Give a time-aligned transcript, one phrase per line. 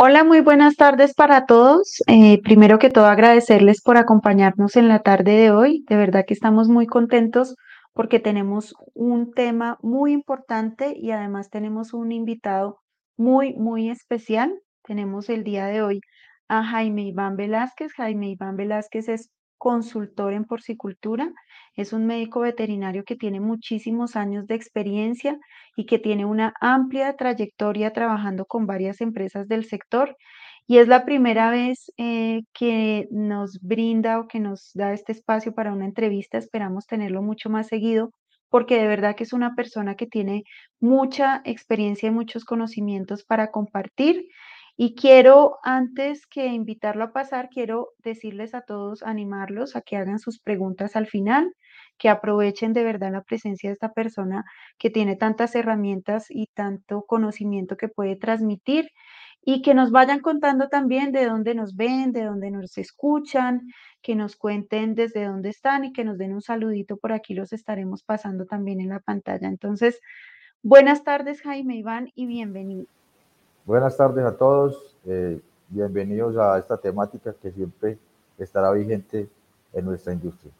[0.00, 2.00] Hola, muy buenas tardes para todos.
[2.06, 5.84] Eh, primero que todo, agradecerles por acompañarnos en la tarde de hoy.
[5.88, 7.56] De verdad que estamos muy contentos
[7.94, 12.78] porque tenemos un tema muy importante y además tenemos un invitado
[13.16, 14.54] muy, muy especial.
[14.84, 16.00] Tenemos el día de hoy
[16.46, 17.92] a Jaime Iván Velázquez.
[17.94, 21.32] Jaime Iván Velázquez es consultor en porcicultura.
[21.74, 25.38] Es un médico veterinario que tiene muchísimos años de experiencia
[25.76, 30.16] y que tiene una amplia trayectoria trabajando con varias empresas del sector.
[30.66, 35.54] Y es la primera vez eh, que nos brinda o que nos da este espacio
[35.54, 36.38] para una entrevista.
[36.38, 38.12] Esperamos tenerlo mucho más seguido
[38.50, 40.44] porque de verdad que es una persona que tiene
[40.80, 44.26] mucha experiencia y muchos conocimientos para compartir
[44.80, 50.20] y quiero, antes que invitarlo a pasar, quiero decirles a todos, animarlos a que hagan
[50.20, 51.52] sus preguntas al final,
[51.98, 54.44] que aprovechen de verdad la presencia de esta persona
[54.78, 58.88] que tiene tantas herramientas y tanto conocimiento que puede transmitir
[59.44, 63.62] y que nos vayan contando también de dónde nos ven, de dónde nos escuchan,
[64.00, 67.52] que nos cuenten desde dónde están y que nos den un saludito por aquí, los
[67.52, 69.48] estaremos pasando también en la pantalla.
[69.48, 70.00] Entonces,
[70.62, 72.97] buenas tardes Jaime Iván y bienvenido.
[73.68, 77.98] Buenas tardes a todos, eh, bienvenidos a esta temática que siempre
[78.38, 79.28] estará vigente
[79.74, 80.50] en nuestra industria.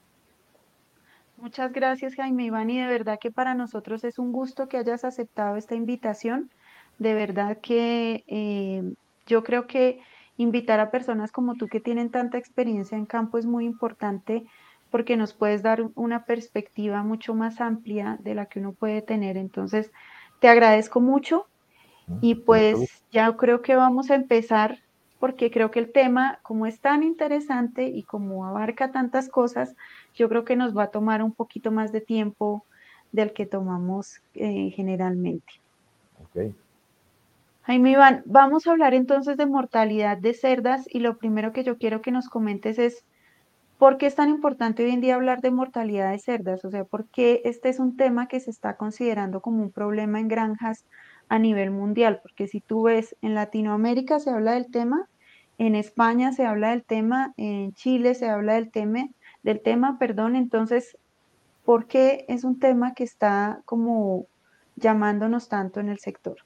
[1.38, 5.06] Muchas gracias Jaime Iván y de verdad que para nosotros es un gusto que hayas
[5.06, 6.50] aceptado esta invitación.
[6.98, 8.92] De verdad que eh,
[9.26, 10.02] yo creo que
[10.36, 14.44] invitar a personas como tú que tienen tanta experiencia en campo es muy importante
[14.90, 19.38] porque nos puedes dar una perspectiva mucho más amplia de la que uno puede tener.
[19.38, 19.92] Entonces,
[20.40, 21.46] te agradezco mucho
[22.20, 24.78] y pues ya creo que vamos a empezar
[25.18, 29.74] porque creo que el tema, como es tan interesante y como abarca tantas cosas,
[30.14, 32.64] yo creo que nos va a tomar un poquito más de tiempo
[33.12, 35.52] del que tomamos eh, generalmente.
[36.28, 36.54] Okay.
[37.62, 41.78] Jaime Iván, vamos a hablar entonces de mortalidad de cerdas y lo primero que yo
[41.78, 43.04] quiero que nos comentes es
[43.78, 46.84] por qué es tan importante hoy en día hablar de mortalidad de cerdas, o sea,
[46.84, 50.84] por qué este es un tema que se está considerando como un problema en granjas
[51.28, 55.08] a nivel mundial, porque si tú ves en Latinoamérica se habla del tema,
[55.58, 59.08] en España se habla del tema, en Chile se habla del tema,
[59.42, 60.96] del tema, perdón, entonces,
[61.64, 64.26] ¿por qué es un tema que está como
[64.76, 66.36] llamándonos tanto en el sector?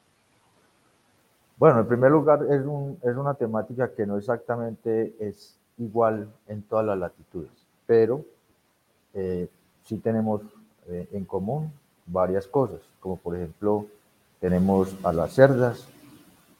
[1.58, 6.62] Bueno, en primer lugar, es, un, es una temática que no exactamente es igual en
[6.62, 7.52] todas las latitudes,
[7.86, 8.24] pero
[9.14, 9.48] eh,
[9.84, 10.42] sí tenemos
[10.88, 11.70] eh, en común
[12.06, 13.86] varias cosas, como por ejemplo
[14.42, 15.86] tenemos a las cerdas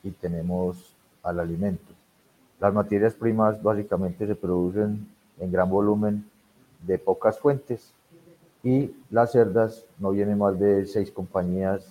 [0.04, 0.94] y tenemos
[1.24, 1.92] al alimento.
[2.60, 5.08] Las materias primas básicamente se producen
[5.40, 6.24] en gran volumen
[6.86, 7.92] de pocas fuentes
[8.62, 11.84] y las cerdas no vienen más de seis compañías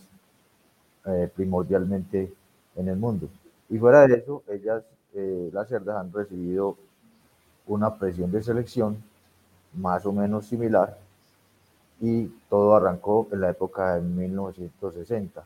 [1.08, 2.34] eh, primordialmente
[2.78, 3.28] en el mundo.
[3.70, 6.78] Y fuera de eso, ellas, eh, las cerdas han recibido
[7.68, 8.96] una presión de selección
[9.74, 10.98] más o menos similar
[12.00, 15.44] y todo arrancó en la época de 1960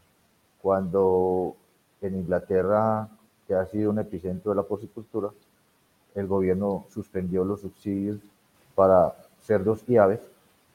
[0.65, 1.55] cuando
[2.01, 3.07] en Inglaterra,
[3.47, 5.29] que ha sido un epicentro de la porcicultura,
[6.15, 8.17] el gobierno suspendió los subsidios
[8.73, 10.21] para cerdos y aves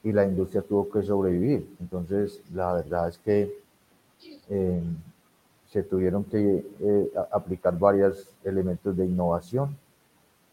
[0.04, 1.68] y la industria tuvo que sobrevivir.
[1.80, 3.52] Entonces, la verdad es que
[4.48, 4.80] eh,
[5.66, 9.76] se tuvieron que eh, aplicar varios elementos de innovación,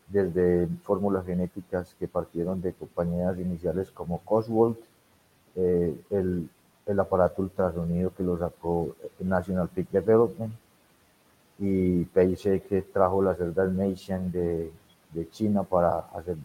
[0.08, 4.80] desde fórmulas genéticas que partieron de compañías iniciales como Cosworth,
[5.56, 6.50] eh, el
[6.88, 10.54] el aparato ultrasonido que lo sacó National Peak Development
[11.60, 14.72] y PIC que trajo la cerda Nation de,
[15.12, 16.38] de China para hacer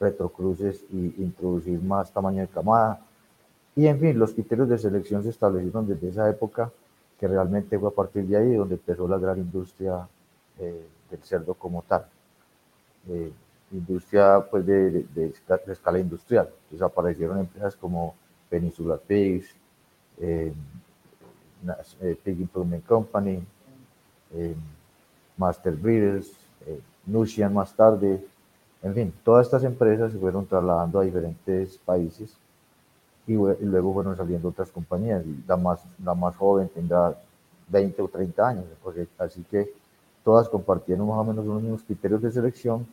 [0.00, 3.00] retrocruces y introducir más tamaño de camada.
[3.74, 6.70] Y en fin, los criterios de selección se establecieron desde esa época,
[7.18, 10.06] que realmente fue a partir de ahí donde empezó la gran industria
[10.58, 12.06] eh, del cerdo como tal.
[13.08, 13.32] Eh,
[13.72, 16.48] industria pues de, de, de, escala industrial.
[16.64, 18.14] Entonces aparecieron empresas como
[18.48, 19.54] Peninsular Pigs,
[20.20, 20.52] eh,
[22.00, 23.42] eh, Pig Improvement Company,
[24.34, 24.54] eh,
[25.36, 26.30] Master Breeders,
[26.66, 28.24] eh, Nusian más tarde,
[28.82, 32.36] en fin, todas estas empresas se fueron trasladando a diferentes países
[33.26, 35.24] y, luego fueron saliendo otras compañías.
[35.26, 37.16] Y la más, la más joven tendrá
[37.68, 38.64] 20 o 30 años,
[39.18, 39.72] así que
[40.22, 42.86] todas compartieron más o menos unos mismos criterios de selección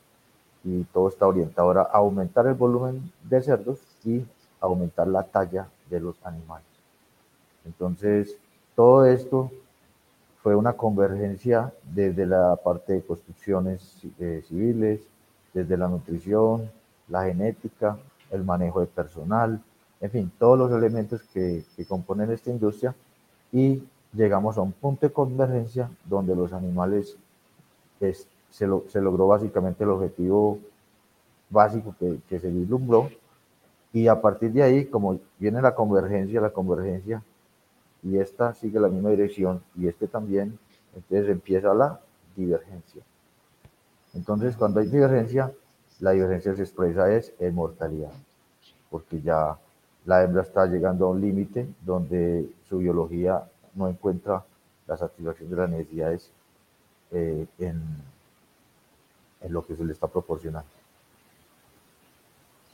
[0.63, 4.25] y todo está orientado ahora a aumentar el volumen de cerdos y
[4.59, 6.72] aumentar la talla de los animales.
[7.65, 8.37] Entonces,
[8.75, 9.51] todo esto
[10.41, 15.01] fue una convergencia desde la parte de construcciones eh, civiles,
[15.53, 16.69] desde la nutrición,
[17.07, 17.97] la genética,
[18.31, 19.61] el manejo de personal,
[20.01, 22.93] en fin, todos los elementos que, componen esta industria.
[23.53, 27.15] Y llegamos a un punto de convergencia donde los animales
[28.01, 30.59] es, se, lo, se logró básicamente el objetivo
[31.49, 33.09] básico que, que se vislumbró.
[33.93, 37.23] Y a partir de ahí, como viene la convergencia, la convergencia,
[38.03, 40.59] y esta sigue la misma dirección y este también,
[40.95, 41.99] entonces empieza la
[42.35, 43.03] divergencia.
[44.13, 45.51] Entonces, cuando hay divergencia,
[45.99, 48.11] la divergencia se expresa es en mortalidad,
[48.89, 49.57] porque ya
[50.05, 54.43] la hembra está llegando a un límite donde su biología no encuentra
[54.85, 56.29] la satisfacción de las necesidades
[57.11, 57.81] eh, en,
[59.41, 60.69] en lo que se le está proporcionando.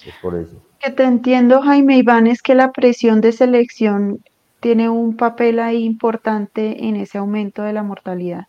[0.06, 0.56] Es por eso.
[0.80, 4.24] Que te entiendo, Jaime Iván, es que la presión de selección
[4.60, 8.48] tiene un papel ahí importante en ese aumento de la mortalidad.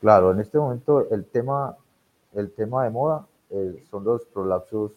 [0.00, 1.76] Claro, en este momento el tema,
[2.34, 4.92] el tema de moda eh, son los prolapsos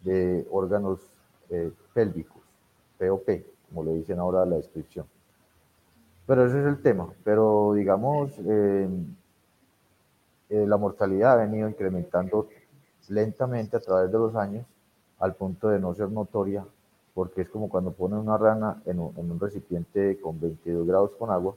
[0.00, 1.00] de órganos
[1.50, 2.42] eh, pélvicos,
[2.98, 3.28] POP,
[3.68, 5.06] como le dicen ahora la descripción.
[6.26, 7.08] Pero ese es el tema.
[7.24, 8.88] Pero digamos, eh,
[10.48, 12.48] la mortalidad ha venido incrementando
[13.08, 14.66] lentamente a través de los años
[15.18, 16.64] al punto de no ser notoria,
[17.14, 21.10] porque es como cuando ponen una rana en un, en un recipiente con 22 grados
[21.18, 21.54] con agua,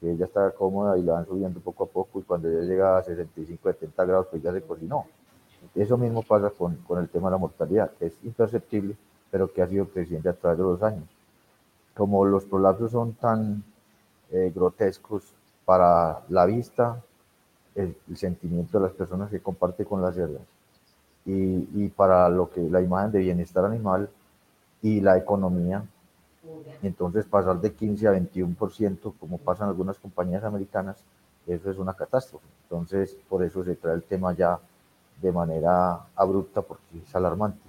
[0.00, 2.98] que ella está cómoda y la van subiendo poco a poco y cuando ya llega
[2.98, 5.06] a 65, 70 grados, pues ya se cocinó.
[5.74, 8.96] Eso mismo pasa con, con el tema de la mortalidad, que es imperceptible,
[9.30, 11.04] pero que ha sido creciente a través de los años.
[11.94, 13.62] Como los prolapsos son tan
[14.30, 15.22] eh, grotescos
[15.64, 17.00] para la vista,
[17.74, 20.42] el, el, sentimiento de las personas que comparte con las cerdas
[21.24, 24.10] y, y, para lo que la imagen de bienestar animal
[24.82, 25.84] y la economía.
[26.82, 30.96] Entonces pasar de 15 a 21%, como pasan algunas compañías americanas,
[31.46, 32.46] eso es una catástrofe.
[32.64, 34.58] Entonces por eso se trae el tema ya
[35.20, 37.60] de manera abrupta porque es alarmante.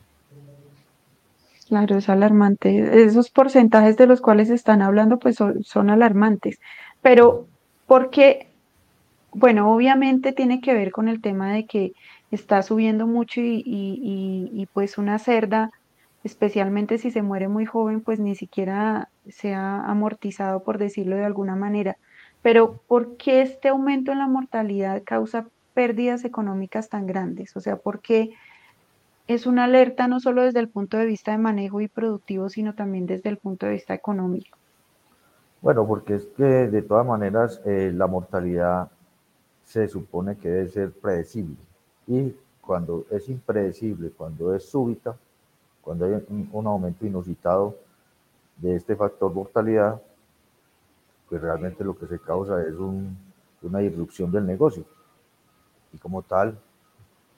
[1.67, 3.03] Claro, es alarmante.
[3.03, 6.59] Esos porcentajes de los cuales están hablando pues son, son alarmantes.
[7.01, 7.47] Pero,
[7.87, 8.47] ¿por qué?
[9.31, 11.93] Bueno, obviamente tiene que ver con el tema de que
[12.31, 15.71] está subiendo mucho y, y, y, y, pues una cerda,
[16.23, 21.25] especialmente si se muere muy joven, pues ni siquiera se ha amortizado, por decirlo de
[21.25, 21.97] alguna manera.
[22.41, 27.55] Pero, ¿por qué este aumento en la mortalidad causa pérdidas económicas tan grandes?
[27.55, 28.31] O sea, ¿por qué
[29.27, 32.75] es una alerta no solo desde el punto de vista de manejo y productivo, sino
[32.75, 34.57] también desde el punto de vista económico?
[35.61, 38.91] Bueno, porque es que de todas maneras eh, la mortalidad
[39.63, 41.55] se supone que debe ser predecible.
[42.07, 45.15] Y cuando es impredecible, cuando es súbita,
[45.83, 47.75] cuando hay un, aumento inusitado
[48.57, 50.01] de este factor mortalidad,
[51.29, 53.17] pues realmente lo que se causa es un,
[53.61, 54.85] una disrupción del negocio
[55.93, 56.57] y como tal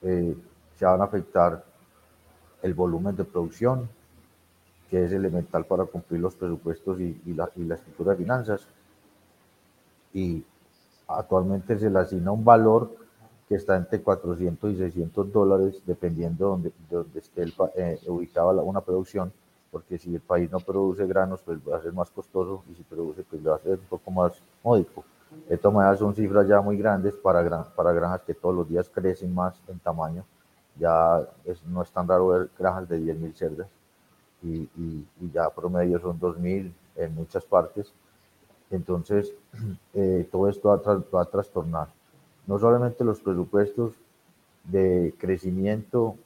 [0.02, 0.36] eh,
[0.76, 1.64] se van a afectar
[2.62, 3.88] el volumen de producción,
[4.90, 8.66] que es elemental para cumplir los presupuestos y la, estructura de finanzas.
[10.12, 10.44] Y
[11.08, 12.96] actualmente se le asigna un valor
[13.48, 18.00] que está entre 400 y 600 dólares, dependiendo de donde, de donde esté el, eh,
[18.08, 19.32] ubicada una producción,
[19.70, 22.82] porque si el país no produce granos, pues va a ser más costoso, y si
[22.82, 24.32] produce, pues va a ser un poco más
[24.62, 25.04] módico.
[25.48, 28.68] De todas maneras, son cifras ya muy grandes para, gran, para granjas que todos los
[28.68, 30.24] días crecen más en tamaño.
[30.78, 33.68] Ya es, no es tan raro ver granjas de 10.000 cerdas
[34.42, 37.92] y, y, y, ya promedio son 2.000 en muchas partes.
[38.70, 39.32] Entonces,
[39.94, 41.88] eh, todo esto va a, va a trastornar
[42.46, 43.92] no solamente los presupuestos
[44.64, 46.16] de crecimiento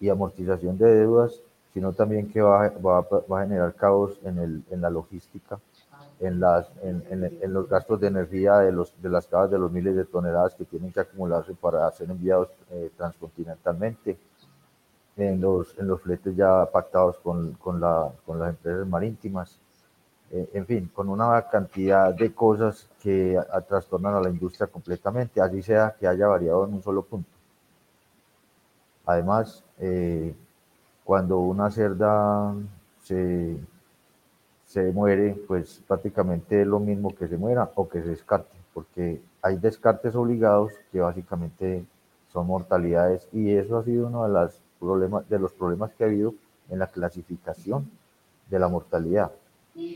[0.00, 1.40] y amortización de deudas,
[1.74, 5.58] sino también que va, va, va a generar caos en, el, en la logística
[6.20, 9.58] en, las, en, en, en, los gastos de energía de, los, de las casas de
[9.58, 14.18] los miles de toneladas que tienen que acumularse para ser enviados eh, transcontinentalmente,
[15.16, 19.58] en los, en los fletes ya pactados con, con, la, con las empresas marítimas,
[20.30, 24.66] eh, en fin, con una cantidad de cosas que a, a trastornan a la industria
[24.66, 27.30] completamente, así sea que haya variado en un solo punto.
[29.06, 30.34] Además, eh,
[31.04, 32.54] cuando una cerda
[33.02, 33.58] se
[34.68, 39.20] se muere, pues prácticamente es lo mismo que se muera o que se descarte, porque
[39.40, 41.86] hay descartes obligados que básicamente
[42.30, 46.06] son mortalidades y eso ha sido uno de, las problemas, de los problemas que ha
[46.06, 46.34] habido
[46.68, 47.90] en la clasificación
[48.50, 49.32] de la mortalidad.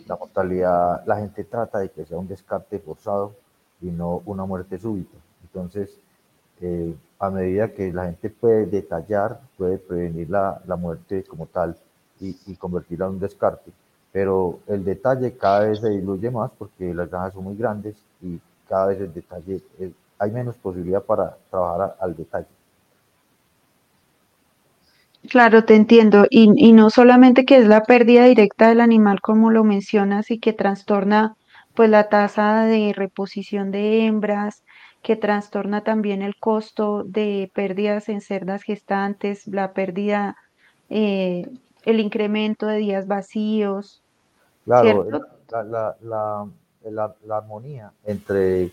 [0.07, 3.35] La mortalidad, la gente trata de que sea un descarte forzado
[3.81, 5.17] y no una muerte súbita.
[5.43, 5.99] Entonces,
[6.61, 11.77] eh, a medida que la gente puede detallar, puede prevenir la, la muerte como tal
[12.21, 13.73] y, convertirla en un descarte
[14.13, 18.39] pero el detalle cada vez se diluye más porque las granjas son muy grandes y
[18.69, 19.63] cada vez el detalle,
[20.19, 22.47] hay menos posibilidad para trabajar al detalle.
[25.29, 26.27] Claro, te entiendo.
[26.31, 30.39] Y, y, no solamente que es la pérdida directa del animal, como lo mencionas, y
[30.39, 31.37] que trastorna
[31.75, 34.63] pues la tasa de reposición de hembras
[35.03, 40.37] que trastorna también el costo de pérdidas en cerdas gestantes, la pérdida,
[40.91, 41.49] eh,
[41.85, 44.03] el incremento de días vacíos,
[44.65, 45.09] Claro,
[45.51, 46.47] la, la,
[46.85, 48.71] la, la armonía entre,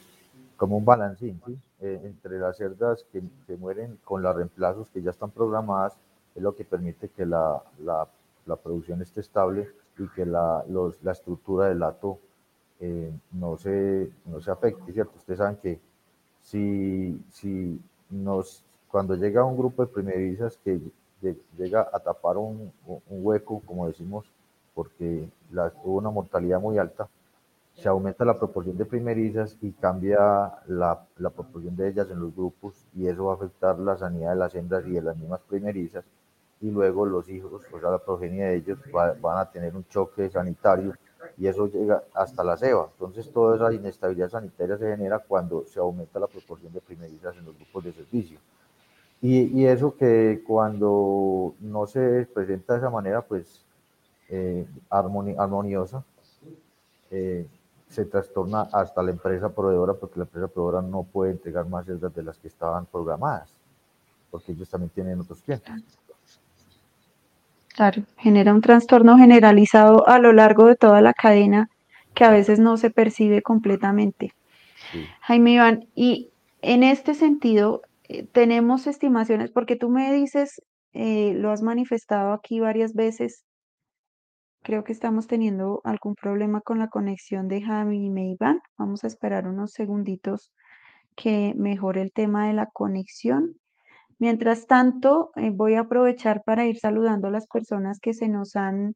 [0.56, 1.58] como un balancín, ¿sí?
[1.82, 5.94] Eh, entre las cerdas que, que, mueren con los reemplazos que ya están programadas,
[6.40, 8.08] es lo que permite que la, la,
[8.46, 9.68] la producción esté estable
[9.98, 12.18] y que la, los, la estructura del lato
[12.80, 15.14] eh, no, se, no se afecte, ¿cierto?
[15.18, 15.80] Ustedes saben que
[16.42, 17.80] si, si
[18.10, 20.80] nos, cuando llega un grupo de primerizas que
[21.58, 24.26] llega a tapar un, un hueco, como decimos,
[24.74, 27.10] porque la, hubo una mortalidad muy alta,
[27.74, 32.34] se aumenta la proporción de primerizas y cambia la, la, proporción de ellas en los
[32.34, 35.42] grupos y eso va a afectar la sanidad de las hembras y de las mismas
[35.42, 36.06] primerizas
[36.62, 39.86] y luego los hijos, o sea, la progenie de ellos va, van a tener un
[39.88, 40.94] choque sanitario
[41.38, 42.90] y eso llega hasta la ceba.
[42.94, 47.46] Entonces toda esa inestabilidad sanitaria se genera cuando se aumenta la proporción de primerizas en
[47.46, 48.40] los grupos de servicio.
[49.22, 53.66] Y, y eso que cuando no se presenta de esa manera, pues
[54.30, 56.04] eh, armoni armoniosa,
[57.10, 57.48] eh,
[57.90, 62.14] se trastorna hasta la empresa proveedora porque la empresa proveedora no puede entregar más celdas
[62.14, 63.50] de las que estaban programadas,
[64.30, 65.74] porque ellos también tienen otros clientes.
[67.80, 71.70] Claro, genera un trastorno generalizado a lo largo de toda la cadena
[72.14, 74.34] que a veces no se percibe completamente.
[74.92, 75.06] Sí.
[75.22, 76.30] Jaime Iván, y
[76.62, 82.60] en este sentido, eh, tenemos estimaciones, porque tú me dices, eh, lo has manifestado aquí
[82.60, 83.46] varias veces,
[84.62, 88.60] creo que estamos teniendo algún problema con la conexión de Jaime Iván.
[88.78, 90.52] Vamos a esperar unos segunditos
[91.16, 93.56] que mejore el tema de la conexión.
[94.20, 98.56] Mientras tanto, eh, voy a aprovechar para ir saludando a las personas que se nos
[98.56, 98.94] han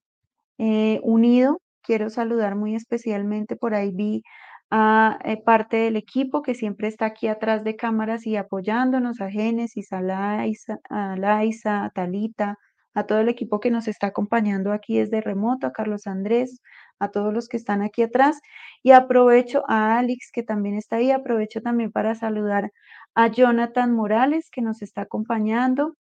[0.58, 1.60] eh, unido.
[1.84, 4.24] Quiero saludar muy especialmente, por ahí vi
[4.72, 9.30] a eh, parte del equipo que siempre está aquí atrás de cámaras y apoyándonos, a
[9.30, 12.58] Génesis, a Laisa, a, Laisa, a Talita,
[12.94, 16.62] a todo el equipo que nos está acompañando aquí desde remoto, a Carlos Andrés,
[17.00, 18.40] a todos los que están aquí atrás.
[18.84, 22.72] Y aprovecho a Alex, que también está ahí, aprovecho también para saludar
[23.16, 25.96] a Jonathan Morales, que nos está acompañando,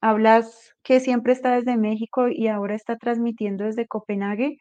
[0.00, 4.58] a Blas, que siempre está desde México y ahora está transmitiendo desde Copenhague,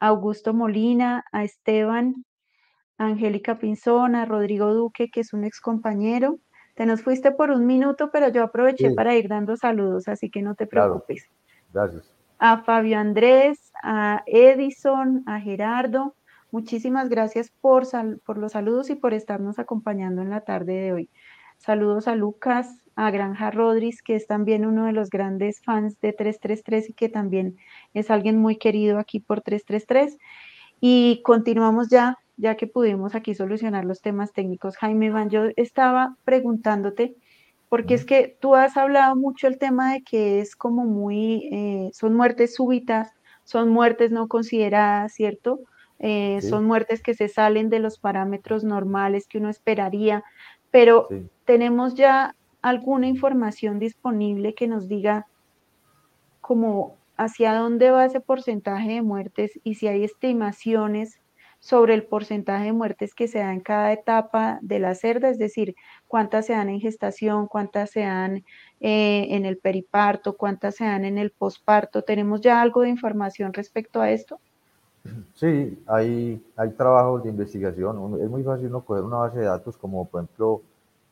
[0.00, 2.24] a Augusto Molina, a Esteban,
[2.96, 6.38] a Angélica Pinzón, a Rodrigo Duque, que es un ex compañero.
[6.74, 8.94] Te nos fuiste por un minuto, pero yo aproveché sí.
[8.94, 11.28] para ir dando saludos, así que no te preocupes.
[11.72, 11.92] Claro.
[11.92, 12.14] Gracias.
[12.38, 16.14] A Fabio Andrés, a Edison, a Gerardo,
[16.52, 17.84] muchísimas gracias por,
[18.24, 21.10] por los saludos y por estarnos acompañando en la tarde de hoy.
[21.58, 26.12] Saludos a Lucas, a Granja Rodríguez, que es también uno de los grandes fans de
[26.12, 27.56] 333 y que también
[27.94, 30.18] es alguien muy querido aquí por 333.
[30.80, 34.76] Y continuamos ya, ya que pudimos aquí solucionar los temas técnicos.
[34.76, 37.16] Jaime Iván, yo estaba preguntándote,
[37.68, 41.90] porque es que tú has hablado mucho el tema de que es como muy, eh,
[41.92, 43.12] son muertes súbitas,
[43.44, 45.60] son muertes no consideradas, ¿cierto?
[45.98, 46.48] Eh, sí.
[46.48, 50.22] Son muertes que se salen de los parámetros normales que uno esperaría,
[50.70, 51.28] pero sí.
[51.44, 55.26] tenemos ya alguna información disponible que nos diga
[56.40, 61.20] como hacia dónde va ese porcentaje de muertes y si hay estimaciones
[61.60, 65.38] sobre el porcentaje de muertes que se da en cada etapa de la cerda, es
[65.38, 65.74] decir,
[66.06, 68.44] cuántas se dan en gestación, cuántas se dan
[68.80, 72.02] eh, en el periparto, cuántas se dan en el posparto.
[72.02, 74.40] ¿Tenemos ya algo de información respecto a esto?
[75.34, 78.20] Sí, hay, hay trabajos de investigación.
[78.20, 80.62] Es muy fácil no coger una base de datos como, por ejemplo,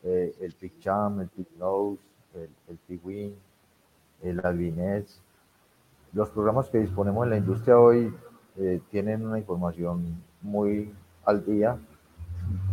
[0.02, 2.00] eh, el PicCham, el PicNose,
[2.34, 3.34] el, el PicWin,
[4.22, 5.20] el Albines.
[6.12, 8.14] Los programas que disponemos en la industria hoy
[8.56, 10.92] eh, tienen una información muy
[11.24, 11.76] al día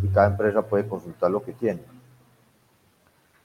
[0.01, 1.82] y cada empresa puede consultar lo que tiene.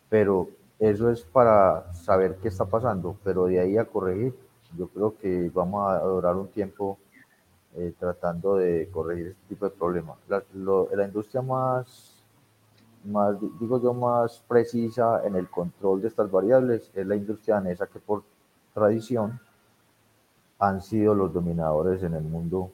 [0.08, 4.34] Pero eso es para saber qué está pasando, pero de ahí a corregir,
[4.76, 6.98] yo creo que vamos a durar un tiempo
[7.76, 10.18] eh, tratando de corregir este tipo de problemas.
[10.28, 12.14] La, industria más,
[13.04, 17.86] más, digo yo, más precisa en el control de estas variables es la industria danesa
[17.86, 18.22] que por
[18.74, 19.38] tradición
[20.58, 22.72] han sido los dominadores en el mundo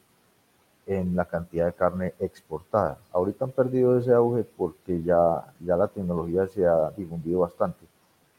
[0.86, 2.98] en la cantidad de carne exportada.
[3.12, 7.84] Ahorita han perdido ese auge porque ya, ya la tecnología se ha difundido bastante,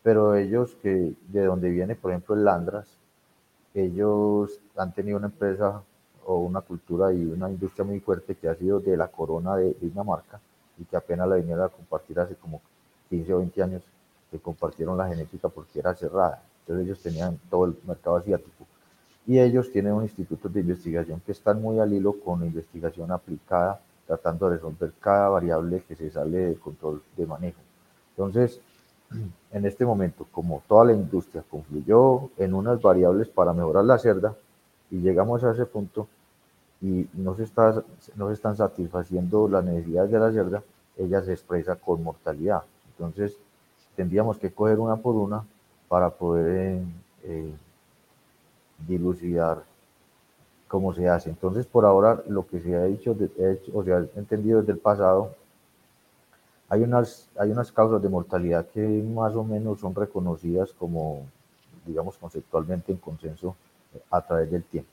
[0.03, 2.88] pero ellos que de donde viene, por ejemplo, el Landras,
[3.74, 5.83] ellos han tenido una empresa
[6.25, 9.75] o una cultura y una industria muy fuerte que ha sido de la corona de
[9.79, 10.39] Dinamarca
[10.77, 12.62] y que apenas la vinieron a compartir hace como
[13.10, 13.84] 15 o 20 años
[14.32, 16.41] que compartieron la genética porque era cerrada.
[16.62, 18.65] Entonces ellos tenían todo el mercado asiático
[19.27, 23.79] y ellos tienen un instituto de investigación que están muy al hilo con investigación aplicada
[24.05, 27.60] tratando de resolver cada variable que se sale del control de manejo.
[28.12, 28.62] Entonces,
[29.51, 34.36] en este momento, como toda la industria confluyó en unas variables para mejorar la cerda
[34.92, 36.08] y llegamos a ese punto
[36.82, 37.84] y no se, está,
[38.15, 40.63] no se están satisfaciendo las necesidades de la cerda,
[40.98, 42.63] ella se expresa con mortalidad.
[42.92, 43.38] Entonces,
[43.96, 45.44] tendríamos que coger una por una
[45.88, 46.82] para poder
[47.24, 47.54] eh,
[48.88, 49.63] dilucidar
[50.68, 51.30] cómo se hace.
[51.30, 53.15] Entonces, por ahora, lo que se ha dicho,
[53.74, 55.32] o se ha entendido desde el pasado,
[56.68, 61.22] hay unas, hay unas causas de mortalidad que más o menos son reconocidas como,
[61.86, 63.56] digamos, conceptualmente en consenso
[64.10, 64.90] a través del tiempo.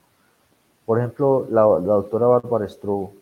[0.84, 3.12] Por ejemplo, la, doctora Bárbara Stroh,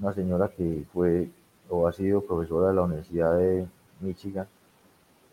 [0.00, 1.28] una señora que fue
[1.68, 3.66] o ha sido profesora de la Universidad de
[4.00, 4.46] Michigan,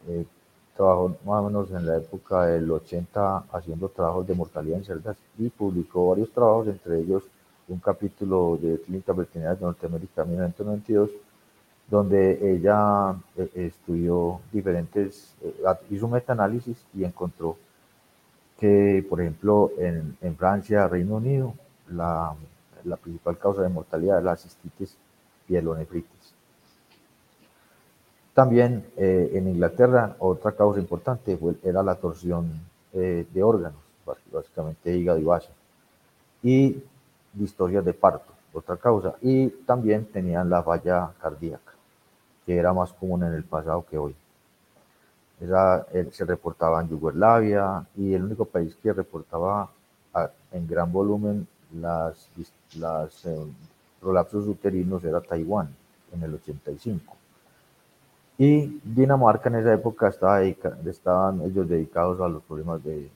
[0.08, 0.26] eh,
[0.76, 5.18] trabajó más o menos en la época del 80 haciendo trabajos de mortalidad en cerdas
[5.38, 7.24] y publicó varios trabajos, entre ellos
[7.68, 11.12] un capítulo de Clínica Veterinaria de Norteamérica 1992,
[11.90, 15.54] donde ella eh, estudió diferentes, eh,
[15.90, 17.58] hizo un metaanálisis y encontró
[18.64, 21.54] que, por ejemplo, en, en Francia, Reino Unido,
[21.90, 22.34] la,
[23.04, 24.96] principal causa de mortalidad es la cistitis
[25.46, 26.34] pielonefritis.
[28.34, 32.52] También eh, en Inglaterra otra causa importante era la torsión
[32.94, 33.82] eh, de órganos,
[34.32, 35.50] básicamente hígado y vaso,
[36.42, 36.82] y
[37.34, 41.74] distorias de parto, otra causa, y también tenían la falla cardíaca,
[42.46, 44.16] que era más común en el pasado que hoy.
[45.42, 49.70] Eh, se reportaba en Yugoslavia y el único país que reportaba
[50.52, 51.48] en gran volumen
[51.82, 52.30] las,
[52.78, 53.28] las
[54.00, 55.70] prolapsos uterinos era Taiwán
[56.14, 57.16] en el 85
[58.38, 63.10] y Dinamarca en esa época estaba estaban ellos dedicados a los problemas de,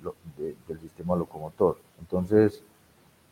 [0.68, 1.78] del sistema locomotor.
[2.00, 2.62] Entonces,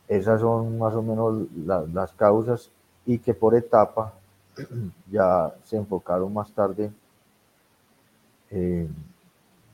[0.08, 1.48] esas son más o menos
[1.94, 2.70] las causas
[3.06, 4.14] y que por etapa
[5.12, 6.92] ya se enfocaron más tarde,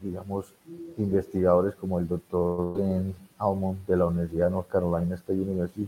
[0.02, 0.54] digamos,
[0.98, 5.88] investigadores como el doctor Ben Almond de la Universidad de North Carolina State University,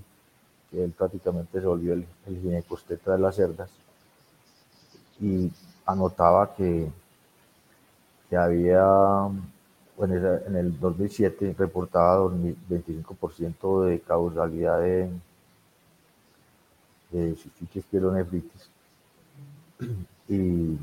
[0.70, 3.70] que él prácticamente se volvió el, el de las cerdas.
[5.20, 5.52] Y
[5.86, 6.90] anotaba que,
[8.30, 8.84] que había,
[10.00, 15.10] en el 2007 reportaba 25% de causalidad de,
[17.12, 18.70] de cistitis pielonefritis
[20.28, 20.78] y,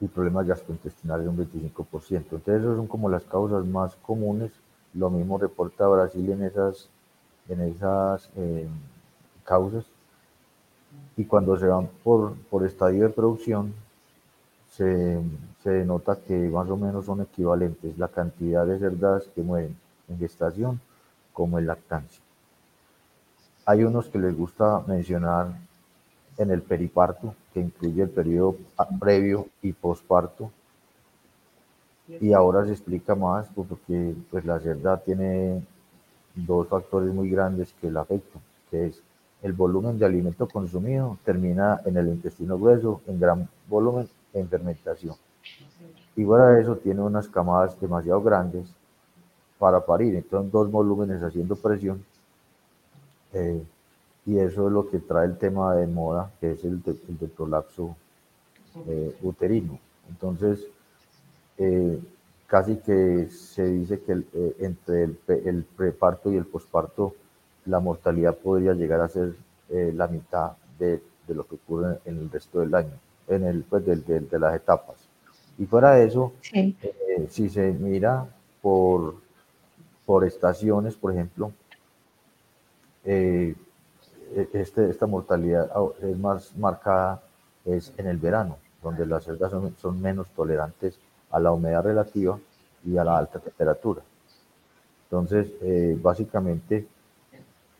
[0.00, 2.16] y problemas gastrointestinales un 25%.
[2.16, 4.52] Entonces, esas son como las causas más comunes.
[4.94, 6.88] Lo mismo reporta Brasil en esas,
[7.48, 8.68] en esas eh,
[9.44, 9.84] causas.
[11.16, 13.74] Y cuando se van por, por estadio de producción,
[14.70, 15.20] se,
[15.62, 19.76] se nota que más o menos son equivalentes la cantidad de cerdas que mueren
[20.08, 20.80] en gestación
[21.32, 22.22] como en lactancia.
[23.66, 25.67] Hay unos que les gusta mencionar
[26.38, 28.56] en el periparto, que incluye el periodo
[28.98, 30.50] previo y posparto.
[32.20, 35.62] Y ahora se explica más porque pues, la cerda tiene
[36.34, 39.02] dos factores muy grandes que la afectan, que es
[39.42, 45.16] el volumen de alimento consumido, termina en el intestino grueso en gran volumen en fermentación.
[46.16, 48.68] Y fuera de eso tiene unas camadas demasiado grandes
[49.58, 52.04] para parir, entonces dos volúmenes haciendo presión.
[53.32, 53.62] Eh,
[54.28, 57.96] y eso es lo que trae el tema de moda, que es el, el prolapso
[58.86, 59.78] eh, uterino.
[60.10, 60.66] Entonces,
[61.56, 61.98] eh,
[62.46, 64.12] casi que se dice que
[64.60, 67.14] entre el, el, preparto y el posparto,
[67.64, 69.34] la mortalidad podría llegar a ser
[69.70, 73.84] la mitad de, de, lo que ocurre en el resto del año en el, pues,
[73.86, 74.96] de, de, las etapas.
[75.58, 76.74] Y fuera de eso, eh,
[77.30, 78.26] si se mira
[78.60, 79.16] por,
[80.04, 81.52] por estaciones, por ejemplo,
[83.04, 83.54] eh,
[84.52, 85.70] este, esta mortalidad
[86.02, 87.22] es más marcada
[87.64, 90.98] es en el verano, donde las cerdas son, son, menos tolerantes
[91.30, 92.38] a la humedad relativa
[92.84, 94.02] y a la alta temperatura.
[95.04, 96.86] Entonces, eh, básicamente,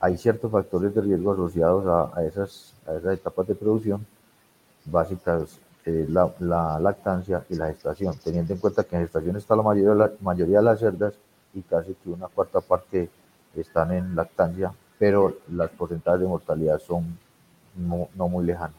[0.00, 4.06] hay ciertos factores de riesgo asociados a, a, esas, a esas etapas de producción
[4.84, 9.56] básicas eh, la, la, lactancia y la gestación, teniendo en cuenta que en gestación está
[9.56, 11.14] la mayoría, la mayoría de las cerdas
[11.54, 13.08] y casi que una cuarta parte
[13.56, 17.18] están en lactancia, pero las porcentajes de mortalidad son
[17.76, 18.76] no, muy lejanos.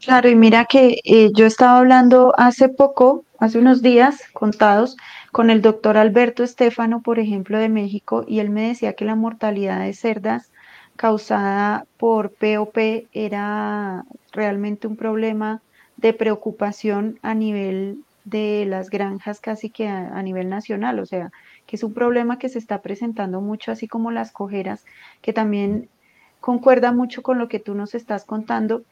[0.00, 4.96] Claro, y mira que eh, yo estaba hablando hace poco, hace unos días contados,
[5.32, 9.16] con el doctor Alberto Estefano, por ejemplo, de México, y él me decía que la
[9.16, 10.50] mortalidad de cerdas
[10.96, 15.60] causada por POP era realmente un problema
[15.96, 21.30] de preocupación a nivel de las granjas casi que a, nivel nacional, o sea,
[21.66, 24.84] que es un problema que se está presentando mucho, así como las cojeras,
[25.22, 25.88] que también
[26.40, 28.82] concuerda mucho con lo que tú nos estás contando.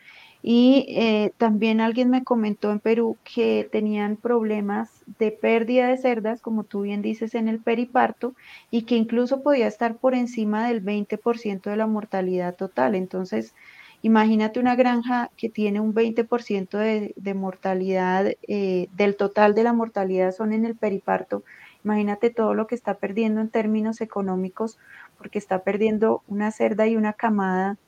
[0.45, 6.40] Y eh, también alguien me comentó en Perú que tenían problemas de pérdida de cerdas,
[6.40, 8.35] como tú bien dices, en el periparto,
[8.71, 12.97] y que incluso podía estar por encima del 20% de la mortalidad total.
[12.97, 13.55] Entonces,
[14.03, 19.73] imagínate una granja que tiene un 20% de, de, mortalidad, eh, del total de la
[19.73, 21.45] mortalidad son en el periparto.
[21.85, 24.79] Imagínate todo lo que está perdiendo en términos económicos,
[25.19, 27.79] porque está perdiendo una cerda y una camada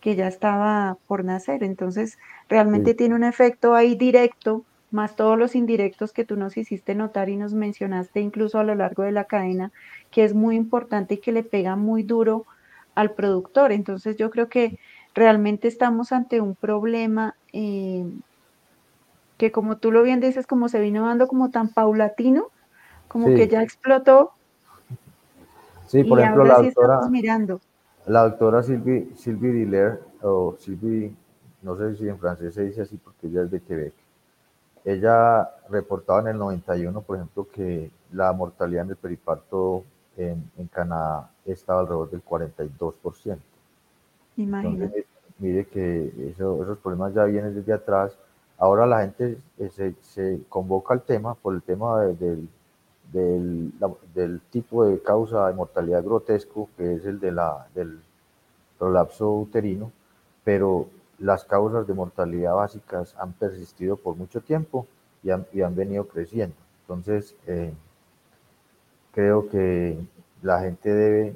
[0.00, 1.62] que ya estaba por nacer.
[1.64, 2.96] Entonces, realmente Sí.
[2.96, 7.36] tiene un efecto ahí directo, más todos los indirectos que tú nos hiciste notar y
[7.36, 9.72] nos mencionaste incluso a lo largo de la cadena,
[10.10, 12.46] que es muy importante y que le pega muy duro
[12.94, 13.72] al productor.
[13.72, 14.78] Entonces, yo creo que
[15.14, 18.04] realmente estamos ante un problema eh,
[19.38, 22.48] que, como tú lo bien dices, como se vino dando como tan paulatino,
[23.08, 24.32] como que ya explotó
[25.86, 27.60] sí, por y ejemplo, ahora la sí estamos doctora, mirando.
[28.06, 31.14] la doctora Sylvie, Sylvie Diller, o Sylvie,
[31.62, 33.94] no sé si en francés se dice así porque ella es de Quebec,
[34.84, 39.84] ella reportaba en el 91, por ejemplo, que la mortalidad en el periparto
[40.16, 43.38] en, en Canadá estaba alrededor del 42%.
[44.62, 45.04] Entonces,
[45.38, 48.16] mire que eso- esos problemas ya vienen desde atrás.
[48.58, 52.48] Ahora la gente eh, se, se convoca al tema por el tema de- del,
[53.12, 58.00] del, la- del tipo de causa de mortalidad grotesco, que es el de la, del
[58.78, 59.92] prolapso uterino,
[60.44, 64.86] pero las causas de mortalidad básicas han persistido por mucho tiempo
[65.22, 66.56] y han, y han venido creciendo.
[66.82, 67.72] Entonces, eh,
[69.12, 69.98] creo que
[70.42, 71.34] la gente debe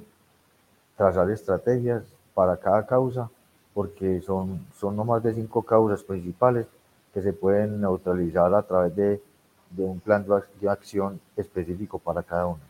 [0.96, 3.30] trazar estrategias para cada causa,
[3.74, 6.66] porque son, son no más de cinco causas principales
[7.14, 9.22] que se pueden neutralizar a través de,
[9.70, 12.62] de un plan de ac- de acción específico para cada una.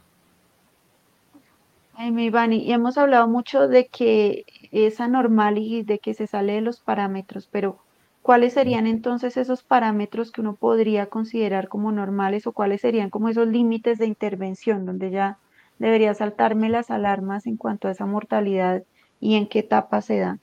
[1.94, 6.26] Ay, mi Ivani, y hemos hablado mucho de que es anormal y de que se
[6.26, 7.78] sale de los parámetros, pero
[8.22, 13.28] ¿cuáles serían entonces esos parámetros que uno podría considerar como normales o cuáles serían como
[13.28, 15.38] esos límites de intervención donde ya
[15.78, 18.82] debería saltarme las alarmas en cuanto a esa mortalidad
[19.22, 20.38] y en qué etapa se da?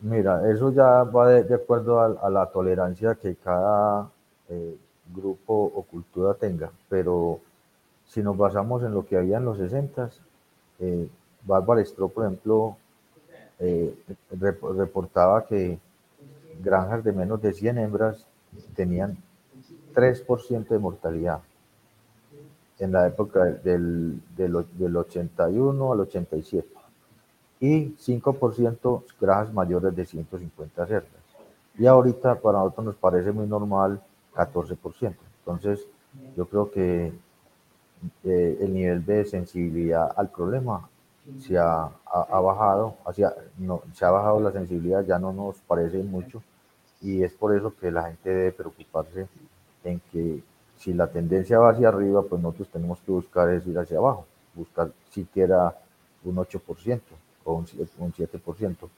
[0.00, 4.10] Mira, eso ya va de, acuerdo a, la tolerancia que cada
[4.48, 4.76] eh,
[5.14, 7.40] grupo o cultura tenga, pero
[8.04, 10.10] si nos basamos en lo que había en los 60,
[10.80, 11.08] eh,
[11.44, 12.76] Bárbara por ejemplo,
[13.60, 13.94] eh,
[14.32, 15.78] rep- reportaba que
[16.60, 18.26] granjas de menos de 100 hembras
[18.74, 19.16] tenían
[19.94, 21.40] 3% de mortalidad
[22.80, 26.77] en la época del, del, del 81 al 87
[27.60, 31.10] y 5% granjas mayores de 150 cerdas.
[31.78, 34.00] Y ahorita para nosotros nos parece muy normal
[34.34, 35.14] 14%.
[35.40, 35.86] Entonces,
[36.36, 37.12] yo creo que
[38.24, 40.88] eh, el nivel de sensibilidad al problema
[41.40, 46.02] se ha, ha- bajado, hacia, no, se ha bajado la sensibilidad, ya no nos parece
[46.02, 46.42] mucho
[47.02, 49.28] y es por eso que la gente debe preocuparse
[49.84, 50.42] en que
[50.78, 54.26] si la tendencia va hacia arriba, pues nosotros tenemos que buscar es ir hacia abajo,
[54.54, 55.76] buscar siquiera
[56.24, 57.00] un 8%
[57.48, 58.88] o un, sie- un 7%.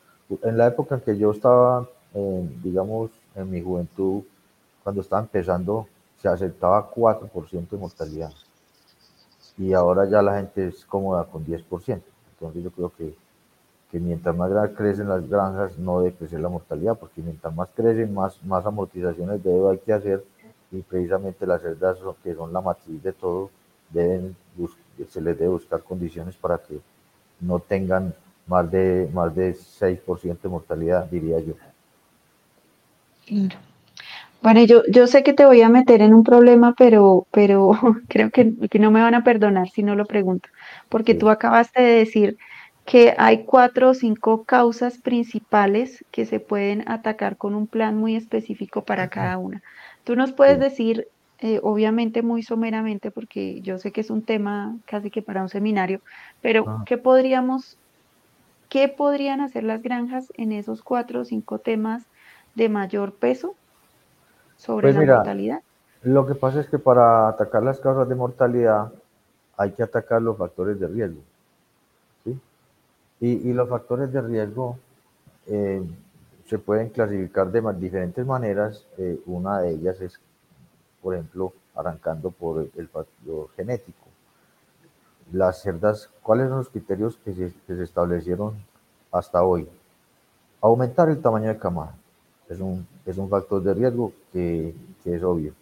[0.43, 4.23] En la época en que yo estaba, eh, digamos, en mi juventud,
[4.83, 5.87] cuando estaba empezando,
[6.21, 8.33] se aceptaba 4% de mortalidad
[9.59, 12.11] y ahora ya la gente es cómoda con 10%.
[12.35, 13.15] Entonces yo creo que,
[13.91, 18.15] que mientras más crecen las granjas no debe crecer la mortalidad, porque mientras más crecen,
[18.15, 20.25] más, más amortizaciones debe hay que hacer
[20.73, 23.51] y precisamente las cerdas que son la matriz de todo,
[23.91, 24.37] deben
[25.09, 26.81] se les debe buscar condiciones para que
[27.41, 28.15] no tengan
[28.51, 31.55] más de, más de 6% de mortalidad, diría yo.
[34.43, 37.73] Bueno, yo, yo sé que te voy a meter en un problema, pero, pero
[38.09, 40.49] creo que, que no me van a perdonar si no lo pregunto,
[40.89, 41.19] porque Sí.
[41.19, 42.37] tú acabaste de decir
[42.87, 48.17] que hay cuatro o cinco causas principales que se pueden atacar con un plan muy
[48.17, 49.61] específico para cada una.
[50.05, 50.65] Tú nos puedes Sí.
[50.65, 51.07] decir,
[51.39, 55.49] eh, obviamente muy someramente, porque yo sé que es un tema casi que para un
[55.51, 56.01] seminario,
[56.41, 57.79] pero Ah, ¿qué podríamos,
[58.71, 62.09] qué podrían hacer las granjas en esos cuatro o cinco temas
[62.55, 63.57] de mayor peso?
[64.57, 65.63] sobre Pues la mira, mortalidad.
[66.03, 68.93] lo que pasa es que para atacar las causas de mortalidad
[69.57, 71.21] hay que atacar los factores de riesgo.
[72.25, 72.39] ¿sí?
[73.21, 74.79] Y, y los factores de riesgo
[75.47, 75.83] eh,
[76.49, 78.87] se pueden clasificar de diferentes maneras.
[78.99, 80.21] Eh, una de ellas es,
[81.03, 84.10] por ejemplo, arrancando por el factor genético.
[85.33, 88.55] Las cerdas, ¿cuáles son los criterios que se, que se establecieron
[89.13, 89.69] hasta hoy?
[90.63, 91.95] Aumentar el tamaño de camada
[92.49, 95.55] es un, es un factor de riesgo que, que es obvio.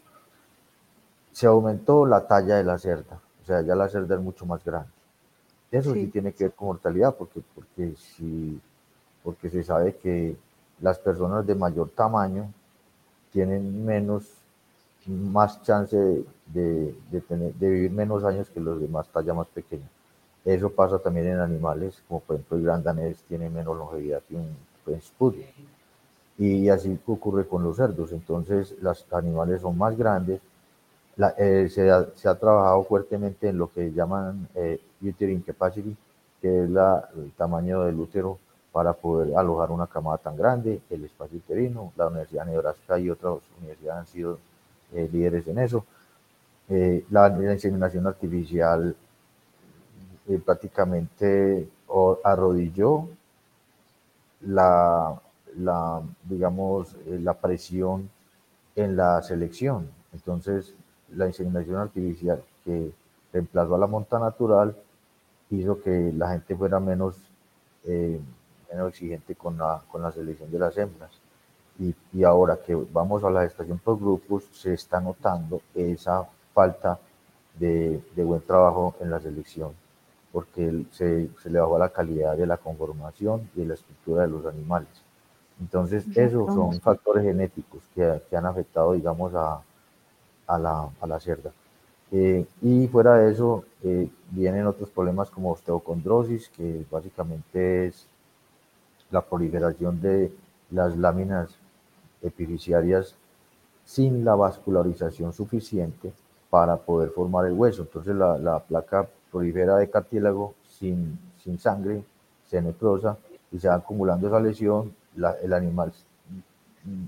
[1.32, 4.64] Se aumentó la talla de la cerda, o sea, ya la cerda es mucho más
[4.64, 4.90] grande.
[5.70, 8.60] Eso sí Sí, tiene que ver con mortalidad, porque, porque si
[9.22, 10.36] porque se sabe que
[10.80, 12.52] las personas de mayor tamaño
[13.32, 14.24] tienen menos,
[15.08, 15.96] más chance
[16.46, 16.94] de,
[17.28, 19.88] tener, de vivir menos años que los de más talla más pequeña.
[20.44, 24.36] Eso pasa también en animales, como por ejemplo el gran danés tiene menos longevidad que
[24.36, 25.12] un pez
[26.38, 28.12] Y así ocurre con los cerdos.
[28.12, 30.40] Entonces, los animales son más grandes.
[31.36, 35.96] Eh, se, ha, se, ha, trabajado fuertemente en lo que llaman eh, uterine capacity,
[36.40, 38.38] que es la, el tamaño del útero
[38.70, 41.92] para poder alojar una camada tan grande, el espacio uterino.
[41.96, 44.38] La Universidad de Nebraska y otras universidades han sido
[44.92, 45.84] eh, líderes en eso.
[46.68, 48.94] Eh, la, inseminación artificial
[50.28, 51.68] eh, prácticamente
[52.22, 53.08] arrodilló
[54.42, 55.20] la,
[56.24, 58.10] digamos, la presión
[58.76, 59.88] en la selección.
[60.12, 60.74] Entonces,
[61.14, 62.92] la inseminación artificial que
[63.32, 64.76] reemplazó a la monta natural
[65.50, 67.16] hizo que la gente fuera menos
[67.84, 71.10] menos exigente con la, con la selección de las hembras.
[71.78, 76.98] Y, y, ahora que vamos a la gestación por grupos, se está notando esa falta
[77.54, 79.72] de, de buen trabajo en la selección,
[80.32, 84.28] porque se, se, le bajó la calidad de la conformación y de la estructura de
[84.28, 84.88] los animales.
[85.60, 89.60] Entonces, esos son factores genéticos que, que han afectado, digamos, a,
[90.46, 91.52] a, la, a la cerda.
[92.10, 98.06] Eh, y fuera de eso, eh, vienen otros problemas como osteocondrosis, que básicamente es
[99.10, 100.32] la proliferación de
[100.70, 101.56] las láminas
[102.22, 103.14] epifisiarias
[103.84, 106.12] sin la vascularización suficiente
[106.50, 107.82] para poder formar el hueso.
[107.82, 112.02] Entonces la, la placa prolifera de cartílago sin, sin sangre,
[112.46, 113.16] se necrosa
[113.52, 114.92] y se va acumulando esa lesión.
[115.16, 115.92] La, el animal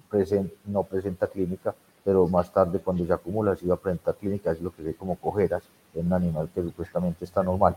[0.09, 4.51] present, no presenta clínica, pero más tarde cuando se acumula sí va a presentar clínica,
[4.51, 5.63] es lo que ve como cojeras
[5.95, 7.77] en un animal que supuestamente está normal.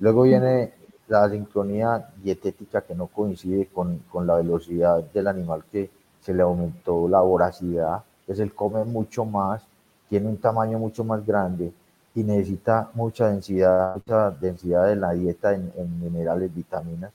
[0.00, 0.72] Luego viene
[1.08, 6.42] la sincronía dietética que no coincide con, con, la velocidad del animal que se le
[6.42, 9.66] aumentó la voracidad, es él come mucho más,
[10.08, 11.72] tiene un tamaño mucho más grande
[12.14, 17.12] y necesita mucha densidad, mucha densidad de la dieta en, minerales, vitaminas,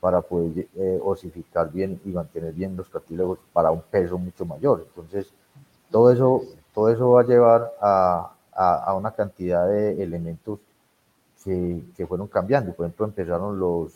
[0.00, 4.86] para poder eh, osificar bien y mantener bien los cartílagos para un peso mucho mayor.
[4.88, 5.32] Entonces,
[5.90, 6.42] todo eso,
[6.74, 10.60] todo eso va a llevar a, a, a una cantidad de elementos
[11.96, 12.72] que, fueron cambiando.
[12.72, 13.92] Por ejemplo, empezaron los,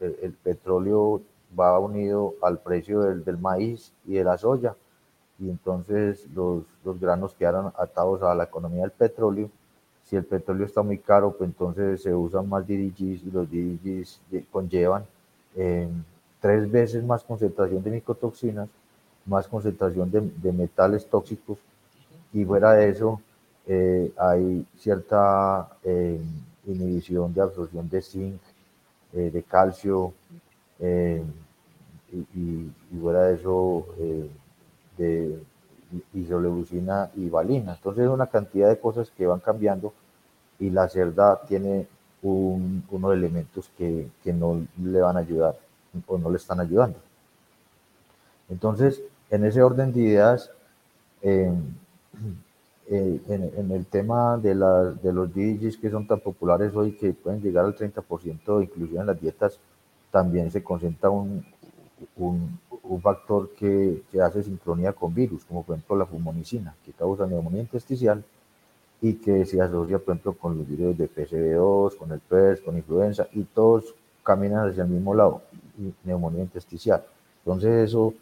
[0.00, 1.20] el, petróleo
[1.58, 4.74] va unido al precio del, del, maíz y de la soya,
[5.38, 9.50] y entonces los, los, granos quedaron atados a la economía del petróleo.
[10.04, 14.20] Si el petróleo está muy caro, pues entonces se usan más DDGs y los DDGs
[14.50, 15.04] conllevan
[15.56, 15.88] eh,
[16.40, 18.68] tres veces más concentración de micotoxinas,
[19.26, 21.58] más concentración de, de metales tóxicos,
[22.32, 23.20] y fuera de eso
[23.66, 26.20] eh, hay cierta eh,
[26.66, 28.40] inhibición de absorción de zinc,
[29.12, 30.12] eh, de calcio,
[32.16, 34.30] eh, y, fuera de eso, eh,
[34.98, 35.38] de
[36.14, 37.74] isoleucina y valina.
[37.74, 39.92] Entonces, una cantidad de cosas que van cambiando
[40.58, 41.86] y la cerda tiene
[42.22, 45.56] un, unos elementos que, que, no le van a ayudar
[46.06, 46.98] o no le están ayudando.
[48.48, 50.50] Entonces, en ese orden de ideas,
[51.22, 51.52] eh,
[52.88, 57.64] en, el tema de, de los DJs que son tan populares hoy que pueden llegar
[57.64, 59.58] al 30% inclusive en las dietas,
[60.10, 61.44] también se concentra un,
[62.16, 66.92] un, un factor que, que, hace sincronía con virus, como por ejemplo la fumonicina, que
[66.92, 68.22] causa neumonía intersticial
[69.00, 72.76] y que se asocia, por ejemplo, con los virus de PCB2, con el PERS, con
[72.76, 75.42] influenza, y todos caminan hacia el mismo lado,
[76.04, 77.04] neumonía intersticial.
[77.44, 78.14] Entonces eso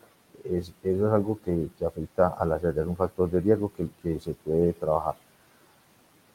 [0.45, 3.73] es, eso es algo que, que, afecta a la salud, es un factor de riesgo
[3.75, 5.15] que, que se puede trabajar.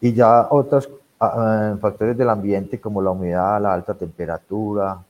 [0.02, 5.04] Y ya otros factores del ambiente como la humedad, la alta temperatura,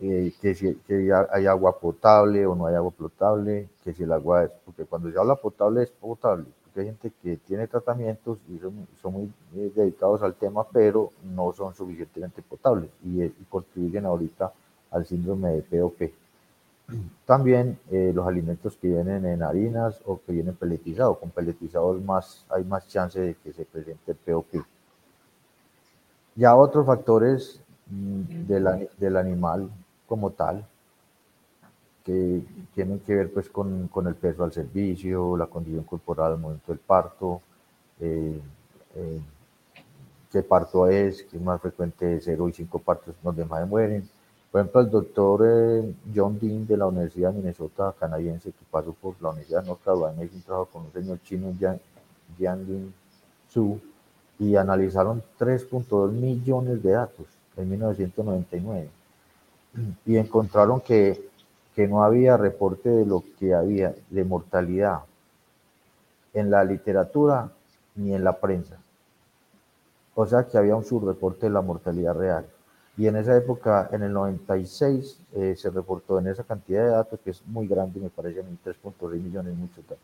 [0.00, 4.12] eh, que si que hay agua potable o no hay agua potable, que si el
[4.12, 8.38] agua es, porque cuando se habla potable es potable, porque hay gente que tiene tratamientos
[8.48, 13.46] y son, son muy eh, dedicados al tema, pero no son suficientemente potables y, y
[13.48, 14.52] contribuyen ahorita
[14.90, 16.12] al síndrome de POP.
[17.24, 22.44] También eh, los alimentos que vienen en harinas o que vienen peletizados, con peletizados más,
[22.48, 24.62] hay más chance de que se presente el POP.
[26.36, 29.68] Ya otros factores mm, del, del animal
[30.06, 30.66] como tal,
[32.04, 32.42] que
[32.74, 36.72] tienen que ver pues con, con, el peso al servicio, la condición corporal al momento
[36.72, 37.42] del parto,
[38.00, 38.40] eh,
[38.94, 39.20] eh,
[40.30, 44.08] qué parto es, que es más frecuente 0 y 5 partos donde más mueren,
[44.56, 48.94] por ejemplo, el doctor eh, John Dean de la Universidad de Minnesota canadiense, que pasó
[48.94, 51.52] por la Universidad de North Carolina, hizo un trabajo con un señor chino,
[52.38, 52.94] Jian
[53.48, 53.78] Su,
[54.38, 58.88] y analizaron 3.2 millones de datos en 1999.
[60.04, 61.26] Y encontraron que
[61.76, 65.00] que no había reporte de lo que había de mortalidad
[66.32, 67.52] en la literatura
[67.96, 68.78] ni en la prensa.
[70.14, 72.46] O sea que había un subreporte de la mortalidad real.
[72.96, 77.20] Y en esa época, en el 96, eh, se reportó en esa cantidad de datos,
[77.22, 79.98] que es muy grande, me parece a mí, 3.6 millones, muchos datos.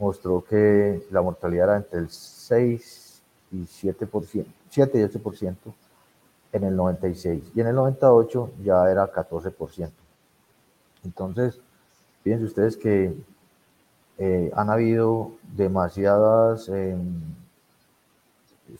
[0.00, 5.54] Mostró que la mortalidad era entre el 6 y 7%, 7 y 8%
[6.52, 7.52] en el 96.
[7.54, 9.90] Y en el 98 ya era 14%.
[11.04, 11.60] Entonces,
[12.22, 13.14] fíjense ustedes que
[14.18, 16.96] eh, han habido demasiadas eh,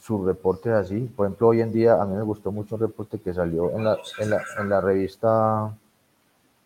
[0.01, 1.01] subreportes así.
[1.15, 3.83] Por ejemplo, hoy en día a mí me gustó mucho un reporte que salió en
[3.83, 5.73] la, en la, en la revista,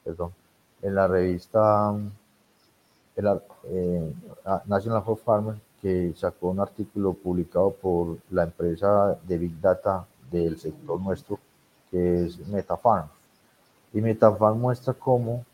[0.03, 0.31] perdón,
[0.81, 1.93] en la revista
[3.17, 4.13] eh,
[4.65, 10.57] National Health Farmer, que sacó un artículo publicado por la empresa de Big Data del
[10.57, 11.39] sector nuestro,
[11.89, 13.07] que es MetaFarm.
[13.93, 15.45] Y MetaFarm muestra cómo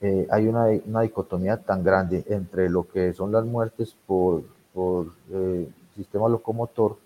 [0.00, 4.42] eh, hay una, una, dicotomía tan grande entre lo que son las muertes por,
[4.74, 6.96] por eh, sistema locomotor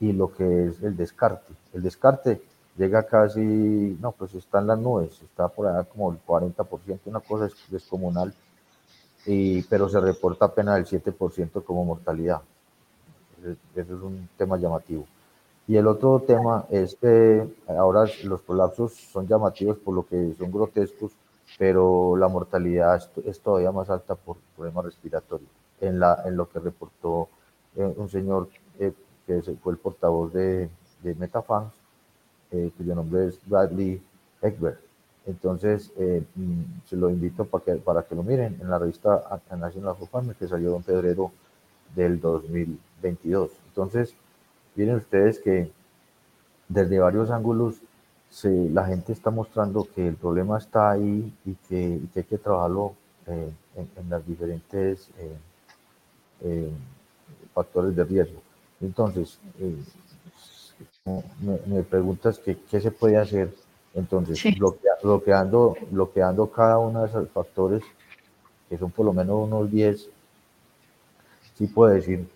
[0.00, 1.52] y lo que es el descarte.
[1.72, 2.42] El descarte
[2.76, 7.20] llega casi, no, pues está en las nubes, está por allá como el 40%, una
[7.20, 8.34] cosa descomunal,
[9.24, 12.42] y, pero se reporta apenas el 7% como mortalidad.
[13.74, 15.06] Eso es un tema llamativo.
[15.68, 20.52] Y el otro tema es que ahora los colapsos son llamativos por lo que son
[20.52, 21.12] grotescos,
[21.58, 25.50] pero la mortalidad es, todavía más alta por problemas respiratorios.
[25.80, 27.28] En, en lo que reportó
[27.76, 28.48] eh, un señor
[28.78, 28.92] eh,
[29.26, 30.70] que fue el portavoz de,
[31.02, 31.72] de Metafans,
[32.52, 34.00] eh, cuyo nombre es Bradley
[34.40, 34.80] Egbert.
[35.26, 39.96] Entonces, mm, se lo invito para que, para que lo miren en la revista National
[40.10, 41.32] Farmer que salió en febrero
[41.96, 43.50] del 2022.
[43.68, 44.14] Entonces,
[44.76, 45.70] miren ustedes que
[46.68, 47.76] desde varios ángulos
[48.44, 52.94] la gente está mostrando que el problema está ahí y que, hay que trabajarlo
[53.26, 55.36] eh, en, las diferentes eh,
[56.42, 56.70] eh,
[57.54, 58.42] factores de riesgo.
[58.80, 59.38] Entonces,
[61.66, 63.54] me, preguntas que, qué se puede hacer.
[63.94, 64.38] Entonces,
[65.02, 67.82] bloqueando, bloqueando cada uno de esos factores,
[68.68, 70.10] que son por lo menos unos 10,
[71.54, 72.28] sí puedo decir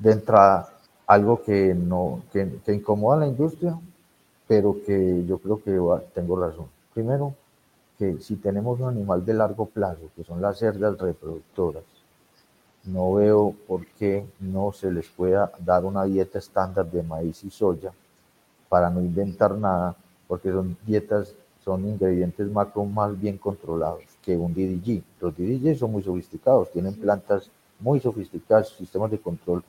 [0.00, 0.73] de entrada
[1.06, 3.78] algo que, no, que, que incomoda a la industria,
[4.46, 5.78] pero que yo creo que
[6.14, 6.66] tengo razón.
[6.92, 7.34] Primero,
[7.98, 11.84] que si tenemos un animal de largo plazo, que son las cerdas reproductoras,
[12.84, 17.50] no veo por qué no se les pueda dar una dieta estándar de maíz y
[17.50, 17.92] soya
[18.68, 19.96] para no inventar nada,
[20.28, 25.02] porque son dietas, son ingredientes macro más bien controlados que un DDG.
[25.20, 29.62] Los DDG son muy sofisticados, tienen plantas muy sofisticadas, sistemas de control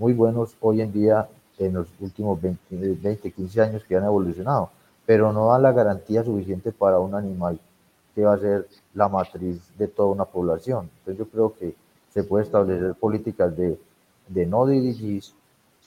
[0.00, 0.56] muy buenos.
[0.60, 4.70] Hoy en día en los últimos 20, 20, 15 años que han evolucionado,
[5.04, 7.60] pero no dan la garantía suficiente para un animal
[8.14, 10.88] que va a ser la matriz de toda una población.
[11.00, 11.76] Entonces yo creo que
[12.08, 13.78] se puede establecer políticas de,
[14.26, 15.34] de no DDGs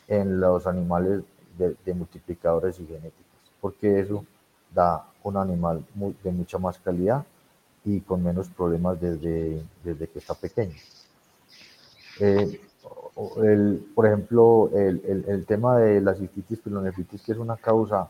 [0.08, 1.23] en los animales
[1.58, 3.26] de, multiplicadores y genéticas,
[3.60, 4.23] porque eso
[4.71, 5.84] da un animal
[6.23, 7.26] de mucha más calidad
[7.84, 10.76] y con menos problemas desde, desde que está pequeño.
[12.19, 12.62] Eh,
[13.43, 18.10] el, por ejemplo, el, el, tema de la cistitis pilonefritis, que es una causa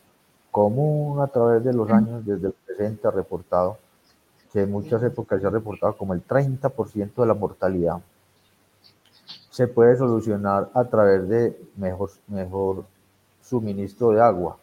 [0.52, 3.78] común a través de los años, desde el presente ha reportado,
[4.52, 8.02] que en muchas épocas se ha reportado como el 30% de la mortalidad,
[9.50, 12.86] se puede solucionar a través de mejor, mejor
[13.42, 14.58] suministro de agua.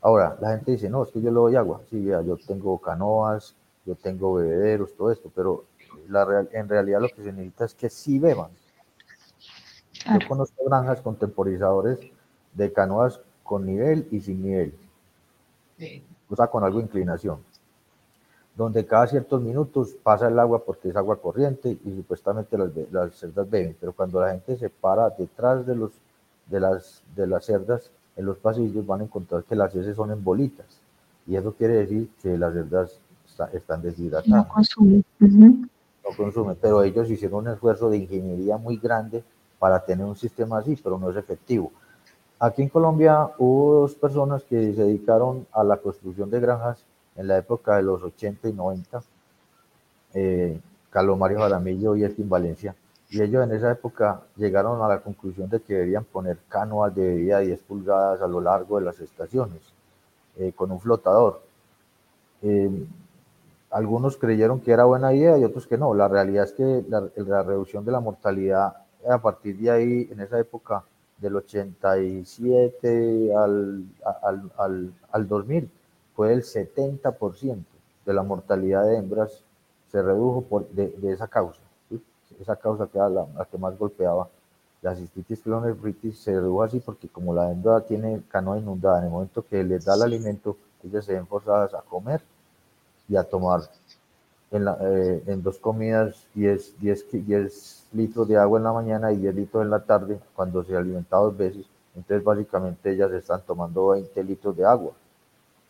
[0.00, 1.80] Ahora, la gente dice, no, es que yo le doy agua.
[1.90, 5.64] Sí, yo tengo canoas, yo tengo bebederos, todo esto, pero
[6.08, 8.50] la, en realidad lo que se necesita es que sí beban
[10.06, 11.98] yo conozco granjas contemporizadores
[12.54, 14.74] de canoas con nivel y sin nivel,
[16.28, 17.38] o sea, con algo de inclinación,
[18.56, 23.14] donde cada ciertos minutos pasa el agua porque es agua corriente y supuestamente las, las
[23.14, 25.92] cerdas beben, pero cuando la gente se para detrás de, los,
[26.46, 30.10] de, las, de las cerdas, en los pasillos van a encontrar que las heces son
[30.10, 30.80] en bolitas,
[31.26, 33.00] y eso quiere decir que las cerdas
[33.52, 34.46] están deshidratadas.
[34.46, 35.04] No consumen.
[35.20, 39.22] No consumen, pero ellos hicieron un esfuerzo de ingeniería muy grande
[39.58, 41.72] para tener un sistema así, pero no es efectivo.
[42.38, 46.84] Aquí en Colombia hubo dos personas que se dedicaron a la construcción de granjas
[47.16, 49.02] en la época de los 80 y 90,
[50.14, 52.74] eh, Carlos Mario Jaramillo y Elkin Valencia,
[53.08, 57.06] y ellos en esa época llegaron a la conclusión de que deberían poner canoas de
[57.06, 59.60] bebida 10 pulgadas a lo largo de las estaciones,
[60.36, 61.40] eh, con un flotador.
[62.42, 62.86] Eh,
[63.70, 65.94] algunos creyeron que era buena idea y otros que no.
[65.94, 68.76] La realidad es que la, la reducción de la mortalidad
[69.08, 70.84] a partir de ahí, en esa época
[71.18, 73.84] del 87 al,
[74.22, 75.70] al, al, al 2000,
[76.14, 77.64] fue el 70%.
[78.06, 79.42] de la mortalidad de hembras
[79.90, 81.60] se redujo por, de, esa causa.
[82.40, 84.28] Esa causa que era la, que más golpeaba
[84.82, 89.10] la cistitis pilonephritis se redujo así porque como la hembra tiene canoa inundada, en el
[89.10, 92.20] momento que les da el alimento, ellas se ven forzadas a comer
[93.08, 93.62] y a tomar
[94.50, 99.12] en, la, eh, en dos comidas 10, 10, 10 litros de agua en la mañana
[99.12, 101.66] y 10 litros en la tarde cuando se alimenta dos veces.
[101.94, 104.92] Entonces básicamente ellas están tomando 20 litros de agua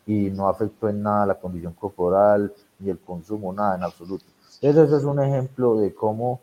[0.05, 4.25] y no afectó en nada la condición corporal ni el consumo, nada en absoluto.
[4.61, 6.39] Entonces ese es un ejemplo de cómo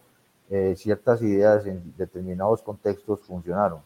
[0.51, 3.81] eh, ciertas ideas en determinados contextos funcionaron.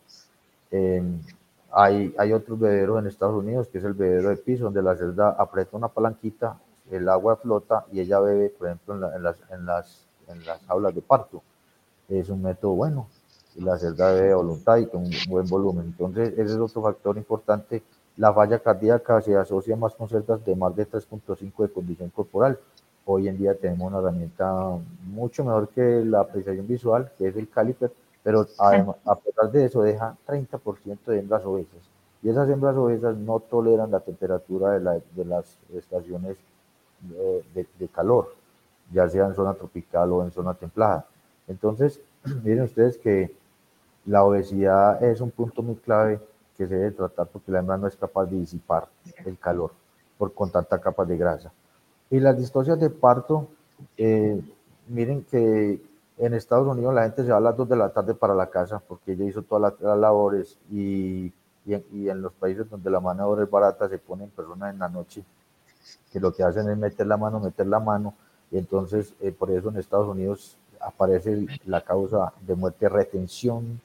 [1.71, 4.97] hay, hay otros bebederos en Estados Unidos, que es el bebedero de piso, donde la
[4.97, 6.59] cerda aprieta una palanquita,
[6.91, 10.95] el agua flota y ella bebe, por ejemplo, en, las, en, las, en las aulas
[10.95, 11.43] de parto.
[12.09, 13.09] Es un método bueno,
[13.57, 15.87] la cerda bebe voluntad y con un buen volumen.
[15.87, 17.83] Entonces, ese es otro factor importante
[18.19, 22.59] la falla cardíaca se asocia más con cerdas de más de 3.5 de condición corporal.
[23.05, 27.49] Hoy en día tenemos una herramienta mucho mejor que la apreciación visual, que es el
[27.49, 27.93] caliper,
[28.25, 31.79] pero además, a pesar de eso deja 30% de hembras obesas.
[32.21, 36.37] Y esas hembras obesas no toleran la temperatura de, la, de las estaciones
[37.01, 38.35] de, de, calor,
[38.93, 41.07] ya sea en zona tropical o en zona templada.
[41.47, 42.01] Entonces,
[42.45, 43.35] miren ustedes que
[44.07, 46.21] la obesidad es un punto muy clave
[46.57, 48.89] que se debe tratar porque la hembra no es capaz de disipar
[49.25, 49.71] el calor
[50.17, 51.53] por, con tanta capa de grasa.
[52.11, 53.49] Y las distocias de parto,
[53.97, 54.41] eh,
[54.89, 55.81] miren que
[56.19, 58.51] en Estados Unidos la gente se va a las 2 de la tarde para la
[58.51, 61.33] casa porque ella hizo todas las, labores y,
[61.65, 64.81] y, en, los países donde la mano de obra es barata se ponen personas en
[64.81, 65.25] la noche
[66.13, 68.15] que lo que hacen es meter la mano, meter la mano
[68.51, 73.81] y entonces eh, por eso en Estados Unidos aparece la causa de muerte retención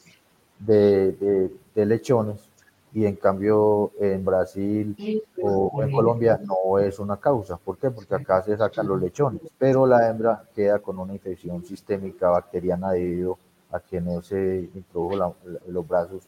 [0.60, 2.50] de, de lechones
[2.94, 4.96] y en cambio en Brasil
[5.42, 7.58] o en Colombia no es una causa.
[7.58, 7.90] ¿Por qué?
[7.90, 12.92] Porque acá se sacan los lechones, pero la hembra queda con una infección sistémica bacteriana
[12.92, 13.40] debido
[13.72, 15.36] a que no se introdujo
[15.68, 16.28] los brazos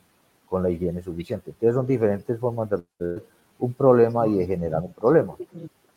[0.49, 1.51] con la higiene suficiente.
[1.51, 3.21] Entonces son diferentes formas de
[3.59, 5.35] un problema y de generar un problema.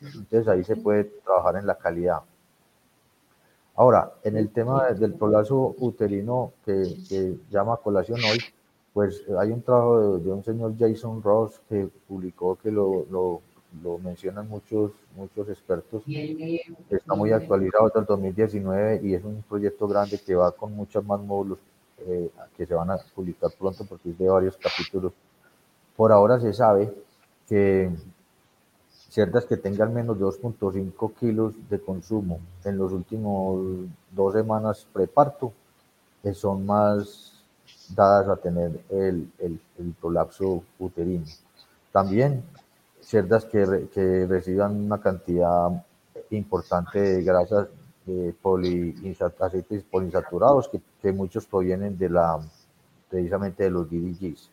[0.00, 2.20] Entonces ahí se puede trabajar en la calidad.
[3.74, 8.38] Ahora, en el tema del prolazo uterino que, que llama colación hoy,
[8.92, 13.40] pues hay un trabajo de, un señor Jason Ross que publicó que lo, lo,
[13.82, 16.02] lo, mencionan muchos, muchos expertos.
[16.90, 21.04] Está muy actualizado hasta el 2019 y es un proyecto grande que va con muchos
[21.04, 21.58] más módulos
[22.06, 25.12] eh, que se van a publicar pronto porque es de varios capítulos.
[25.96, 26.92] Por ahora se sabe
[27.48, 27.90] que
[29.08, 35.52] ciertas que tengan menos de 2.5 kilos de consumo en los últimos dos semanas preparto,
[36.22, 37.42] que son más
[37.94, 41.24] dadas a tener el, el, el prolapso uterino.
[41.90, 42.44] También
[43.00, 45.84] cerdas que, que, reciban una cantidad
[46.30, 47.68] importante de grasas
[48.04, 48.34] de
[49.40, 52.38] aceites poliinsaturados que, que, muchos provienen de la,
[53.08, 54.50] precisamente de los DDGs.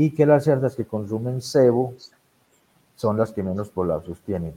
[0.00, 1.92] Y que las cerdas que consumen sebo
[2.96, 4.54] son las que menos prolapsos tienen.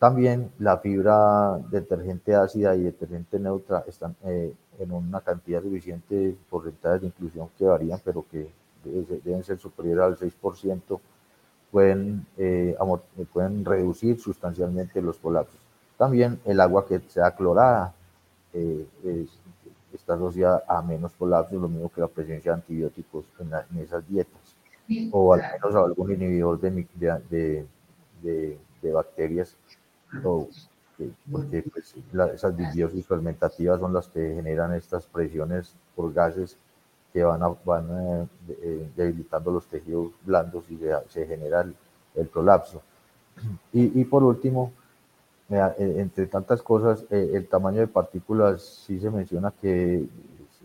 [0.00, 7.02] También la fibra detergente ácida y detergente neutra están eh, en una cantidad suficiente porcentajes
[7.02, 8.50] de inclusión que varían, pero que
[8.82, 10.98] deben ser superiores al 6%,
[11.70, 12.76] pueden, eh,
[13.32, 15.60] pueden reducir sustancialmente los colapsos.
[15.98, 17.94] También el agua que sea clorada
[18.52, 18.88] eh,
[19.92, 24.49] está asociada a menos colapsos, lo mismo que la presencia de antibióticos en, esas dietas,
[25.12, 27.66] o al menos algún inhibidor de, de,
[28.22, 29.56] de, de bacterias
[31.30, 31.94] porque pues,
[32.34, 36.56] esas disbiosis fermentativas son las que generan estas presiones por gases
[37.12, 40.78] que van, van eh, eh, debilitando los tejidos blandos y
[41.08, 41.66] se, genera
[42.14, 42.82] el, prolapso.
[43.72, 44.72] Y, por último,
[45.48, 50.04] eh, entre tantas cosas, el tamaño de partículas sí se menciona que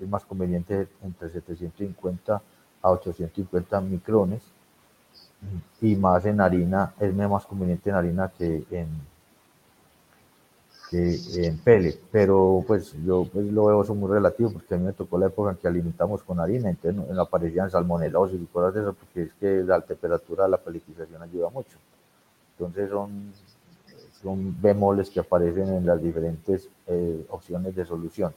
[0.02, 2.42] es más conveniente entre 750
[2.86, 4.44] a 850 micrones
[5.82, 8.88] y más en harina, es más conveniente en harina que en,
[10.90, 14.86] que en pele, pero pues yo pues, lo veo eso muy relativo porque a mí
[14.86, 18.76] me tocó la época en que alimentamos con harina, entonces no, aparecían salmonelosis y cosas
[18.76, 21.78] de eso, porque es que la temperatura la peletización ayuda mucho.
[22.52, 23.32] Entonces son,
[24.22, 28.32] son bemoles que aparecen en las diferentes eh, opciones de solución.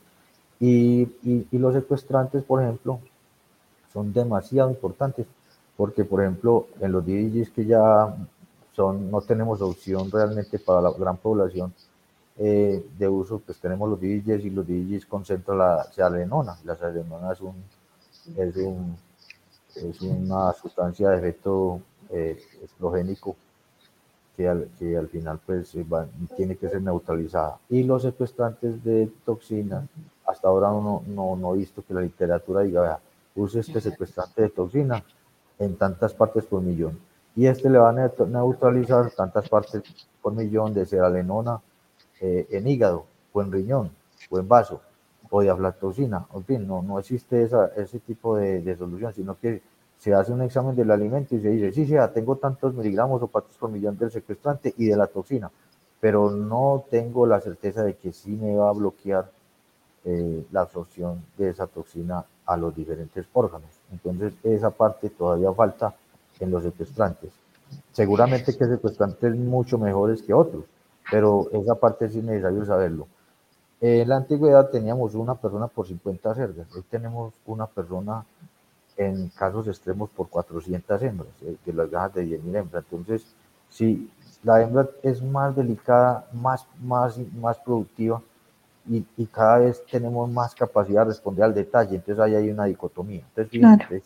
[0.59, 2.99] Y, y, y, los secuestrantes, por ejemplo,
[3.93, 5.27] son demasiado importantes,
[5.77, 8.15] porque por ejemplo en los DDGs que ya
[8.75, 11.73] son, no tenemos opción realmente para la gran población,
[12.41, 16.57] eh, de uso, pues tenemos los DJs y los DJs concentran la salenona.
[16.63, 17.55] La salenona es, un,
[18.37, 18.97] es, un,
[19.75, 21.81] es una sustancia de efecto
[22.11, 23.35] eh, estrogénico
[24.37, 25.77] que al, que al final pues
[26.37, 27.59] tiene que ser neutralizada.
[27.69, 29.85] Y los secuestrantes de toxinas,
[30.25, 33.01] hasta ahora uno no, no, he visto que la literatura diga, vea,
[33.39, 35.05] use este secuestrante de toxina
[35.59, 36.99] en tantas partes por millón.
[37.37, 39.83] Y este le va a neutralizar tantas partes
[40.21, 41.61] por millón de seralenona
[42.21, 43.91] eh, en hígado, o en riñón,
[44.31, 44.81] o en vaso,
[45.31, 46.27] o de aflatoxina.
[46.35, 49.63] En fin, no, no existe esa, ese tipo de, de solución, sino que
[49.99, 53.27] se hace un examen del alimento y se dice, sí, sí, tengo tantos miligramos o
[53.27, 55.51] partes por millón del secuestrante y de la toxina,
[56.01, 59.31] pero no tengo la certeza de que sí me va a bloquear
[60.05, 63.71] eh, la absorción de esa toxina a los diferentes órganos.
[63.93, 65.95] Entonces, esa parte todavía falta
[66.41, 67.31] en los secuestrantes.
[67.93, 70.65] Seguramente que secuestrantes mucho mejores que otros,
[71.11, 73.07] pero esa parte es necesario saberlo.
[73.81, 78.25] En la antigüedad teníamos una persona por 50 cerdas, hoy tenemos una persona
[78.97, 82.85] en casos extremos por 400 hembras, eh, de las gajas de 10.000 hembras.
[82.91, 83.27] Entonces,
[83.69, 84.11] si
[84.43, 88.21] la hembra es más delicada, más, más, más productiva
[88.89, 92.65] y, y, cada vez tenemos más capacidad de responder al detalle, entonces ahí hay una
[92.65, 93.23] dicotomía.
[93.37, 94.03] Entonces,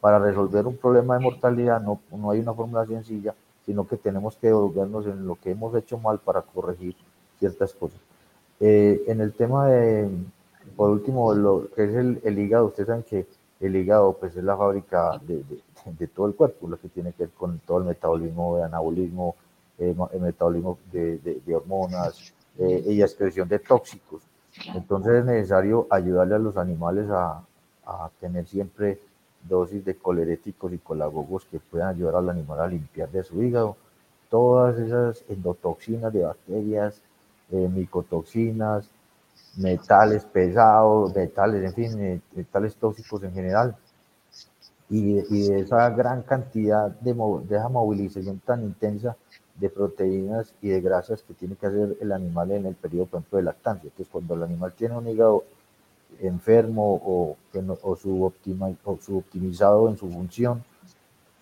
[0.00, 3.34] para resolver un problema de mortalidad no, no hay una fórmula sencilla,
[3.66, 6.96] sino que tenemos que devolvernos en lo que hemos hecho mal para corregir
[7.38, 8.00] ciertas cosas.
[8.60, 10.08] Eh, en el tema de,
[10.76, 13.26] por último, lo que es el, el hígado, ustedes saben que
[13.60, 15.44] el hígado pues es la fábrica de,
[15.98, 19.36] de, todo el cuerpo, lo que tiene que ver con todo el metabolismo de anabolismo,
[19.78, 24.22] eh, el metabolismo de, de hormonas eh, y excreción de tóxicos.
[24.74, 27.42] Entonces es necesario ayudarle a los animales a,
[27.86, 29.00] a tener siempre
[29.48, 33.76] dosis de coleréticos y colagogos que puedan ayudar al animal a limpiar de su hígado
[34.28, 37.00] todas esas endotoxinas de bacterias,
[37.50, 38.88] eh, micotoxinas,
[39.56, 43.76] metales pesados, metales, en fin, eh, metales tóxicos en general.
[44.88, 47.14] Y, y esa gran cantidad de,
[47.48, 49.16] de esa movilización tan intensa
[49.60, 53.20] de proteínas y de grasas que tiene que hacer el animal en el periodo, por
[53.20, 53.88] ejemplo, de lactancia.
[53.88, 55.44] Entonces, cuando el animal tiene un hígado
[56.20, 57.36] enfermo o,
[57.82, 60.64] o, suboptima, o suboptimizado en su función,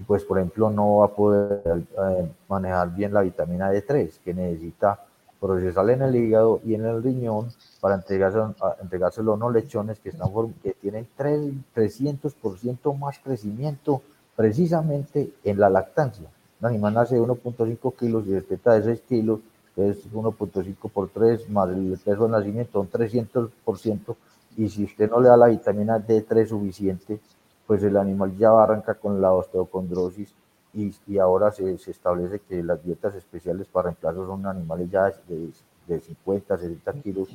[0.07, 5.01] pues, por ejemplo, no va a poder eh, manejar bien la vitamina D3, que necesita
[5.41, 7.49] procesarla en el hígado y en el riñón
[7.81, 10.29] para entregárselo, entregárselo a unos lechones que, están,
[10.62, 14.03] que tienen 3, 300% más crecimiento
[14.35, 16.29] precisamente en la lactancia.
[16.61, 19.41] Un animal nace de 1.5 kilos y despierta de 6 kilos,
[19.75, 24.17] que es 1.5 por 3 más el peso de nacimiento, son 300%.
[24.57, 27.21] Y si usted no le da la vitamina D3 suficiente,
[27.67, 30.35] pues el animal ya arranca con la osteocondrosis
[30.75, 35.13] y, y ahora se, se, establece que las dietas especiales para reemplazo son animales ya
[35.29, 35.51] de,
[35.87, 37.29] de 50, 60 kilos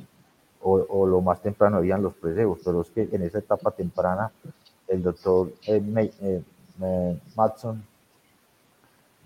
[0.60, 4.32] o, o, lo más temprano harían los presebos, pero es que en esa etapa temprana
[4.88, 5.82] el doctor eh,
[6.20, 6.42] eh,
[6.80, 7.82] eh, Matson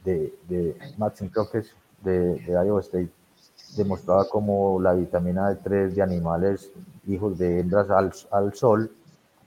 [0.05, 0.77] de, de
[1.53, 3.11] que es de, de Iowa State
[3.77, 6.71] demostraba como la vitamina D3 de animales
[7.07, 8.91] hijos de hembras al, al sol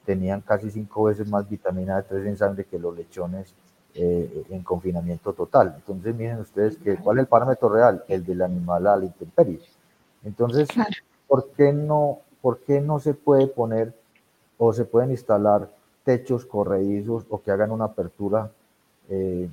[0.05, 3.53] tenían casi cinco veces más vitamina D3 en sangre que los lechones
[3.93, 5.73] eh, en confinamiento total.
[5.75, 9.59] Entonces, miren ustedes que cuál es el parámetro real, el del animal a la intemperie.
[10.23, 10.69] Entonces,
[11.27, 13.93] ¿por, qué no, ¿por qué no se puede poner
[14.57, 15.69] o se pueden instalar
[16.05, 18.49] techos corredizos o que hagan una apertura?
[19.09, 19.49] Eh,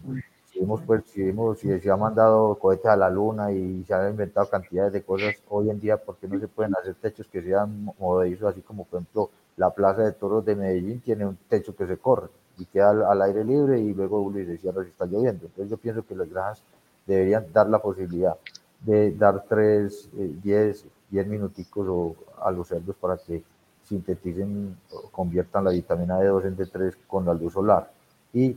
[0.59, 4.11] si hemos, pues, si, si se ha mandado cohetes a la luna y se han
[4.11, 7.43] inventado cantidades de cosas hoy en día, ¿por qué no se pueden hacer techos que
[7.43, 11.75] sean movedizos, así como por ejemplo la Plaza de Toros de Medellín tiene un techo
[11.77, 12.29] que se corre?
[12.59, 15.47] y queda al, aire libre y luego se cierra si está lloviendo.
[15.47, 16.63] Entonces yo pienso que las granjas
[17.07, 18.37] deberían dar la posibilidad
[18.81, 20.11] de dar 3,
[20.43, 23.43] 10, 10 minuticos o, a los cerdos para que
[23.85, 24.77] sinteticen,
[25.13, 27.91] conviertan la vitamina D2 en D3 con la luz solar
[28.33, 28.57] y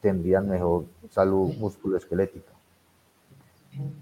[0.00, 2.52] tendrían mejor salud musculoesquelética.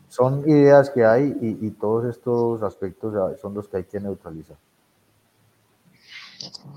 [0.08, 4.56] Son ideas que hay y, y todos estos aspectos son los que hay que neutralizar.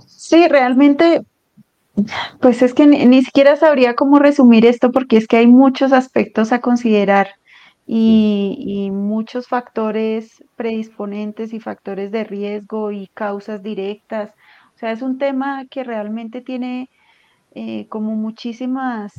[0.08, 1.24] Sí, realmente
[2.40, 6.52] pues es que ni, siquiera sabría cómo resumir esto porque es que hay muchos aspectos
[6.52, 7.30] a considerar
[7.88, 14.32] y, muchos factores predisponentes y factores de riesgo y causas directas.
[14.76, 16.90] O sea, es un tema que realmente tiene
[17.60, 19.12] eh, como muchísimas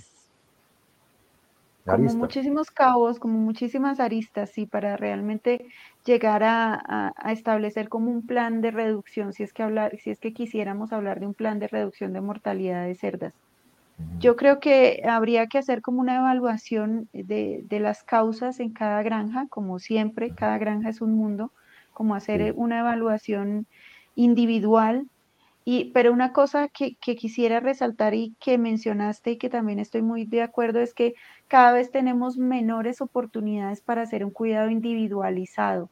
[1.84, 5.66] como muchísimos cabos, como muchísimas aristas, sí, para realmente
[6.04, 10.32] llegar a, establecer como un plan de reducción, si es que hablar, si es que
[10.32, 13.34] quisiéramos hablar de un plan de reducción de mortalidad de cerdas.
[14.20, 19.46] Yo creo que habría que hacer como una evaluación de, las causas en cada granja,
[19.48, 21.50] como siempre, cada granja es un mundo,
[21.92, 23.66] como hacer una evaluación
[24.14, 25.08] individual
[25.70, 30.00] Y, pero una cosa que, que quisiera resaltar y que mencionaste y que también estoy
[30.00, 31.12] muy de acuerdo es que
[31.46, 35.90] cada vez tenemos menores oportunidades para hacer un cuidado individualizado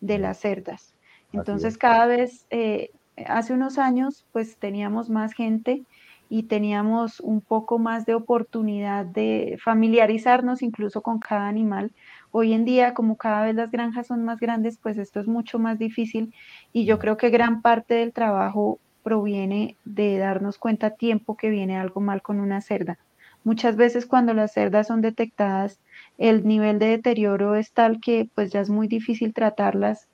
[0.00, 0.94] de las cerdas.
[1.34, 2.92] Entonces, cada vez, eh,
[3.26, 5.84] hace unos años, pues teníamos más gente
[6.30, 11.92] y teníamos un poco más de oportunidad de familiarizarnos incluso con cada animal.
[12.30, 15.58] Hoy en día, como cada vez las granjas son más grandes, pues esto es mucho
[15.58, 16.32] más difícil
[16.72, 18.78] y yo creo que gran parte del trabajo
[19.10, 22.96] proviene de darnos cuenta a tiempo que viene algo mal con una cerda.
[23.42, 25.80] Muchas veces cuando las cerdas son detectadas,
[26.16, 30.06] el nivel de deterioro es tal que pues ya es muy difícil tratarlas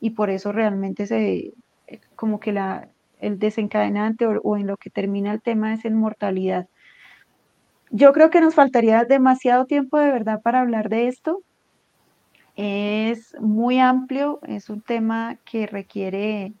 [0.00, 1.52] y por eso realmente se,
[2.16, 2.88] como que la,
[3.20, 6.66] el desencadenante o en lo que termina el tema es en mortalidad.
[7.90, 11.40] Yo creo que nos faltaría demasiado tiempo de verdad para hablar de esto.
[12.56, 16.52] Es muy amplio, es un tema que requiere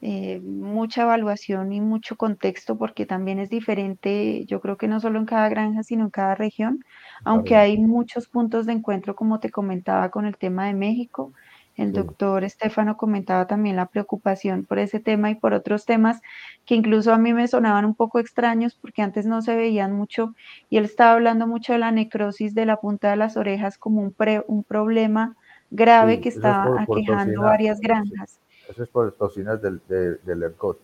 [0.00, 5.18] eh, mucha evaluación y mucho contexto porque también es diferente, yo creo que no solo
[5.18, 6.84] en cada granja, sino en cada región,
[7.24, 11.32] aunque hay muchos puntos de encuentro, como te comentaba con el tema de México.
[11.76, 16.20] El doctor Estefano comentaba también la preocupación por ese tema y por otros temas
[16.64, 20.34] que incluso a mí me sonaban un poco extraños porque antes no se veían mucho
[20.68, 24.00] y él estaba hablando mucho de la necrosis de la punta de las orejas como
[24.02, 25.36] un, pre, un problema
[25.70, 28.40] grave que estaba aquejando varias granjas.
[28.68, 30.78] Eso es por toxinas del, del ergot.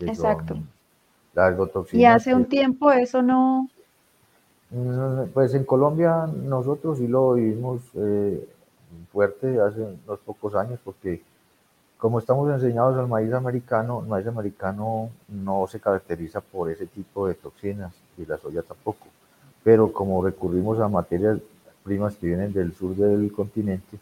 [0.00, 0.56] Exacto.
[1.92, 3.68] Y hace un tiempo eso no...
[5.32, 8.48] Pues en Colombia nosotros sí lo vivimos eh,
[9.12, 11.22] fuerte hace unos pocos años porque
[11.96, 17.28] como estamos enseñados al maíz americano, el maíz americano no se caracteriza por ese tipo
[17.28, 19.06] de toxinas y la soya tampoco.
[19.62, 21.38] Pero como recurrimos a materias
[21.84, 23.98] primas que vienen del sur del continente,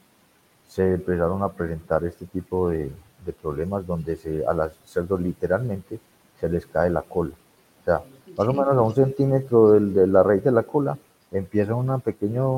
[0.73, 2.91] se empezaron a presentar este tipo de,
[3.27, 6.01] de problemas donde se, a los cerdos literalmente
[6.41, 7.35] se les cae la cola.
[7.83, 8.01] O sea,
[8.39, 10.97] más o menos a un centímetro del, de la raíz de la cola
[11.31, 12.53] empieza un pequeño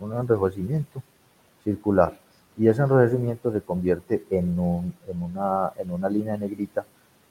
[0.00, 1.02] un enrojecimiento
[1.62, 2.18] circular.
[2.56, 6.86] Y ese enrojecimiento se convierte en, un, en, una, en una línea negrita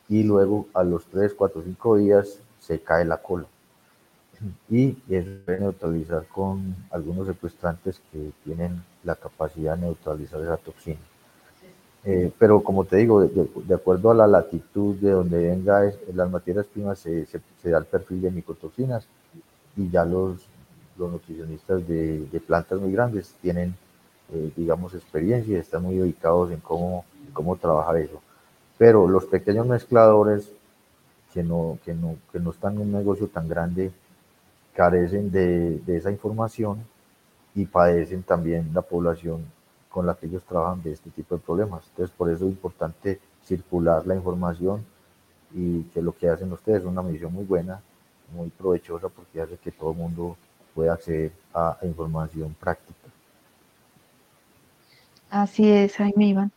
[0.07, 3.45] y luego a los 3, 4, 5 días se cae la cola.
[4.69, 10.58] Y eso se puede neutralizar con algunos secuestrantes que tienen la capacidad de neutralizar esa
[10.58, 11.00] toxina.
[12.06, 16.66] Eh, pero como te digo, de, acuerdo a la latitud de donde venga las materias
[16.68, 17.26] primas, se,
[17.64, 19.06] da el perfil de micotoxinas
[19.76, 20.47] y ya los,
[20.97, 23.76] los nutricionistas de, plantas muy grandes tienen,
[24.34, 28.22] eh, digamos, experiencia y están muy ubicados en cómo, cómo trabajar eso.
[28.78, 30.50] Pero los pequeños mezcladores
[31.34, 33.91] que no, que no, que no están en un negocio tan grande,
[34.74, 36.80] carecen de, de, esa información
[37.56, 39.45] y padecen también la población
[39.89, 41.84] con la que ellos trabajan de este tipo de problemas.
[41.89, 44.86] Entonces, por eso es importante circular la información
[45.54, 47.82] y que lo que hacen ustedes es una misión muy buena,
[48.34, 50.38] muy provechosa porque hace que todo el mundo
[50.76, 53.00] pueda acceder a, información práctica.
[55.30, 56.52] Así es, Jaime Iván.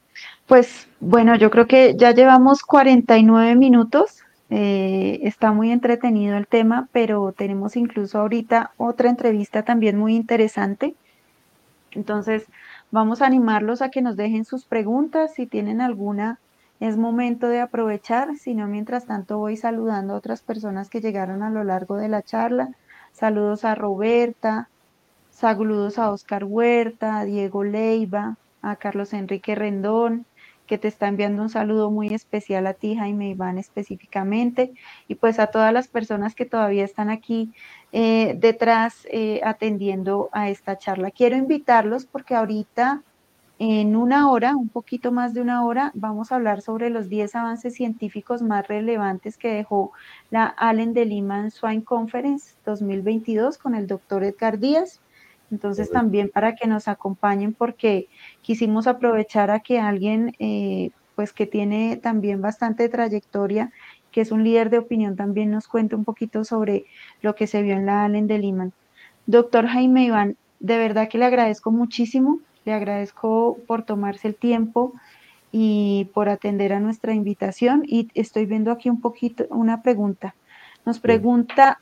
[0.47, 4.22] Pues bueno, yo creo que ya llevamos 49 minutos.
[4.55, 10.94] Eh, está muy entretenido el tema, pero tenemos incluso ahorita otra entrevista también muy interesante.
[11.92, 12.44] Entonces,
[12.90, 15.32] vamos a animarlos a que nos dejen sus preguntas.
[15.32, 16.38] Si tienen alguna,
[16.80, 18.36] es momento de aprovechar.
[18.36, 22.09] Si no, mientras tanto, voy saludando a otras personas que llegaron a lo largo de
[22.09, 22.72] la charla.
[23.12, 24.68] Saludos a Roberta,
[25.30, 30.26] saludos a Oscar Huerta, a Diego Leiva, a Carlos Enrique Rendón,
[30.66, 34.72] que te está enviando un saludo muy especial a ti, Jaime Iván, específicamente,
[35.08, 37.52] y pues a todas las personas que todavía están aquí
[37.92, 41.10] eh, detrás eh, atendiendo a esta charla.
[41.10, 43.02] Quiero invitarlos porque ahorita,
[43.58, 47.34] en una hora, un poquito más de una hora, vamos a hablar sobre los 10
[47.34, 49.92] avances científicos más relevantes que dejó
[50.30, 55.00] la Allen de Lima Swine Conference 2022 con el doctor Edgar Díaz.
[55.53, 58.09] Entonces también para que nos acompañen porque
[58.40, 63.70] quisimos aprovechar a que alguien eh, pues que tiene también bastante trayectoria,
[64.11, 66.86] que es un líder de opinión, también nos cuente un poquito sobre
[67.20, 68.72] lo que se vio en la Allen de Liman.
[69.26, 74.94] Doctor Jaime Iván, de verdad que le agradezco muchísimo, le agradezco por tomarse el tiempo
[75.53, 77.82] y por atender a nuestra invitación.
[77.86, 80.34] Y estoy viendo aquí un poquito una pregunta.
[80.86, 81.80] Nos pregunta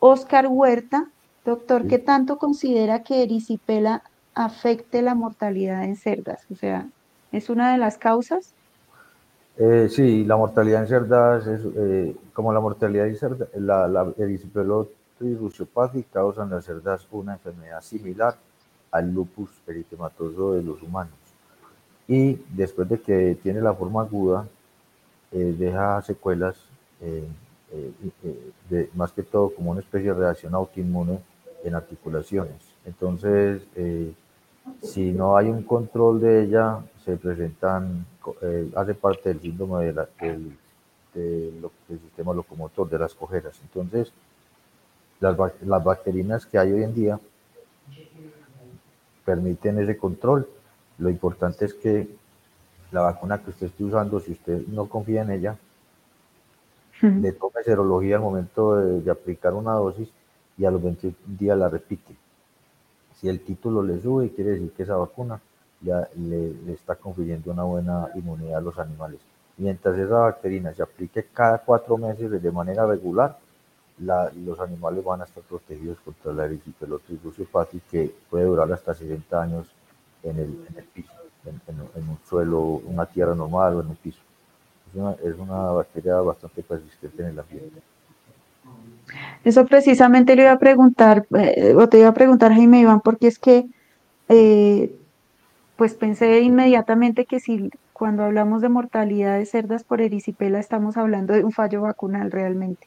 [0.00, 1.08] Oscar Huerta,
[1.46, 4.02] Doctor, ¿qué tanto considera que erisipela
[4.34, 6.44] afecte la mortalidad en cerdas?
[6.50, 6.88] O sea,
[7.30, 8.52] ¿es una de las causas?
[9.56, 14.12] Eh, sí, la mortalidad en cerdas es eh, como la mortalidad en cerdas, la, la
[15.20, 18.36] ruciopathy causa en las cerdas una enfermedad similar
[18.90, 21.14] al lupus eritematoso de los humanos.
[22.08, 24.48] Y después de que tiene la forma aguda,
[25.30, 26.56] deja secuelas,
[28.68, 31.20] de, más que todo como una especie de reacción autoinmune
[31.66, 32.56] en articulaciones.
[32.84, 33.62] Entonces,
[34.82, 38.06] si no hay un control de ella, se presentan,
[38.74, 40.56] hace parte del síndrome del,
[41.14, 43.58] del sistema locomotor, de las cojeras.
[43.62, 44.12] Entonces,
[45.20, 47.20] las, las bacterinas que hay hoy en día
[49.24, 50.48] permiten ese control.
[50.98, 52.08] Lo importante es que
[52.92, 55.56] la vacuna que usted esté usando, si usted no confía en ella,
[57.02, 60.08] le tome serología al momento de, aplicar una dosis
[60.58, 62.16] y a los 21 días la repite.
[63.14, 65.40] Si el título le sube, quiere decir que esa vacuna
[65.80, 69.20] ya le, le está confiriendo una buena inmunidad a los animales.
[69.58, 73.38] Mientras esa bacterina se aplique cada cuatro meses de manera regular,
[73.98, 79.42] los animales van a estar protegidos contra la erysipelosis buciopatis que puede durar hasta 60
[79.42, 79.66] años
[80.22, 81.12] en el, piso,
[81.44, 84.20] en, un suelo, una tierra normal o en un piso.
[85.22, 87.80] Es una, bacteria bastante persistente en el ambiente.
[89.44, 93.28] Eso precisamente le iba a preguntar, eh, o te iba a preguntar, Jaime Iván, porque
[93.28, 93.66] es que
[94.28, 94.94] eh,
[95.76, 101.32] pues pensé inmediatamente que si cuando hablamos de mortalidad de cerdas por erisipela estamos hablando
[101.34, 102.86] de un fallo vacunal realmente.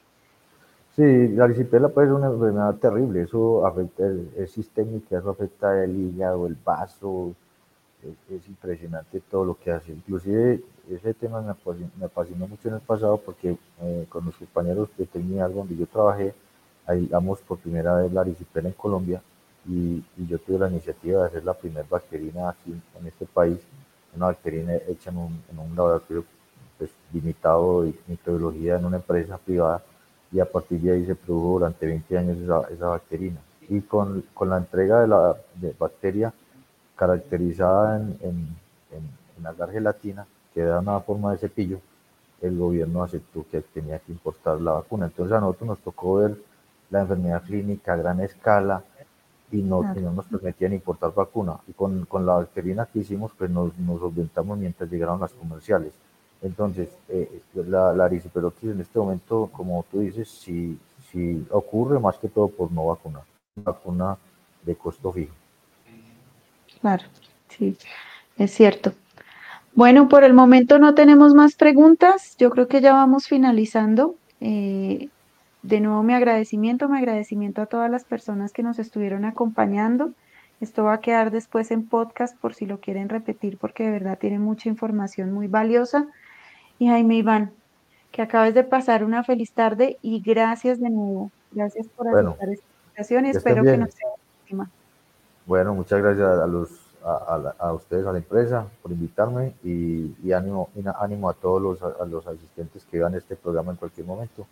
[0.95, 4.03] Sí, la erisipela puede ser una enfermedad terrible, eso afecta,
[4.38, 7.34] es, sistémica, eso afecta el hígado, el vaso,
[8.30, 9.93] es, impresionante todo lo que hace.
[9.93, 10.61] Inclusive
[10.95, 15.59] ese tema me apasionó, mucho en el pasado porque eh, con los compañeros tenía algo
[15.59, 16.33] donde yo trabajé,
[16.85, 19.21] ahí damos por primera vez la erisipela en Colombia
[19.67, 23.59] y, yo tuve la iniciativa de hacer la primera bacterina aquí en este país
[24.15, 26.25] una bacterina hecha en un, en un laboratorio
[26.77, 29.83] pues, limitado de microbiología en una empresa privada
[30.31, 33.39] y a partir de ahí se produjo durante 20 años esa, esa bacterina.
[33.67, 36.33] Y con, con, la entrega de la de bacteria
[36.95, 38.47] caracterizada en, en,
[39.37, 41.80] en, agar gelatina, que da una forma de cepillo,
[42.41, 45.08] el gobierno aceptó que tenía que importar la vacuna.
[45.08, 46.38] Entonces a nosotros nos tocó ver
[46.89, 48.84] la enfermedad clínica a gran escala,
[49.52, 51.58] y no, no nos permitían importar vacuna.
[51.68, 55.91] Y con, con, la bacterina que hicimos, pues nos, nos solventamos mientras llegaron las comerciales.
[56.41, 60.78] Entonces, eh, la, la en este momento, como tú dices, si,
[61.12, 63.24] si ocurre más que todo por no vacunar,
[63.56, 64.18] vacuna
[64.64, 65.34] de costo fijo.
[66.80, 67.04] Claro,
[67.50, 67.76] sí,
[68.38, 68.93] es cierto.
[69.80, 72.36] Bueno, por el momento no tenemos más preguntas.
[72.38, 74.15] Yo creo que ya vamos finalizando.
[74.41, 75.07] Eh,
[75.63, 80.11] de nuevo mi agradecimiento, mi agradecimiento a todas las personas que nos estuvieron acompañando.
[80.59, 84.19] Esto va a quedar después en podcast por si lo quieren repetir porque de verdad
[84.19, 86.07] tiene mucha información muy valiosa.
[86.77, 87.53] Y Jaime Iván,
[88.11, 91.32] que acabes de pasar una feliz tarde y gracias de nuevo.
[91.53, 94.69] Gracias por aceptar esta invitación y espero que no sea la última.
[95.45, 101.30] Bueno, muchas gracias a los a, ustedes, a la empresa, por invitarme y, ánimo, ánimo
[101.30, 104.45] a todos los, a los asistentes que vean este programa en cualquier momento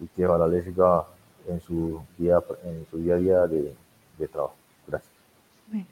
[0.00, 1.04] y que ojalá les siga
[1.48, 3.74] en su día, en su día a día de,
[4.18, 4.54] de trabajo.
[4.86, 5.12] Gracias.
[5.68, 5.86] Bueno,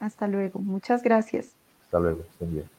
[0.00, 0.60] hasta luego.
[0.60, 1.52] Muchas gracias.
[1.84, 2.22] Hasta luego.
[2.30, 2.75] Estén bien.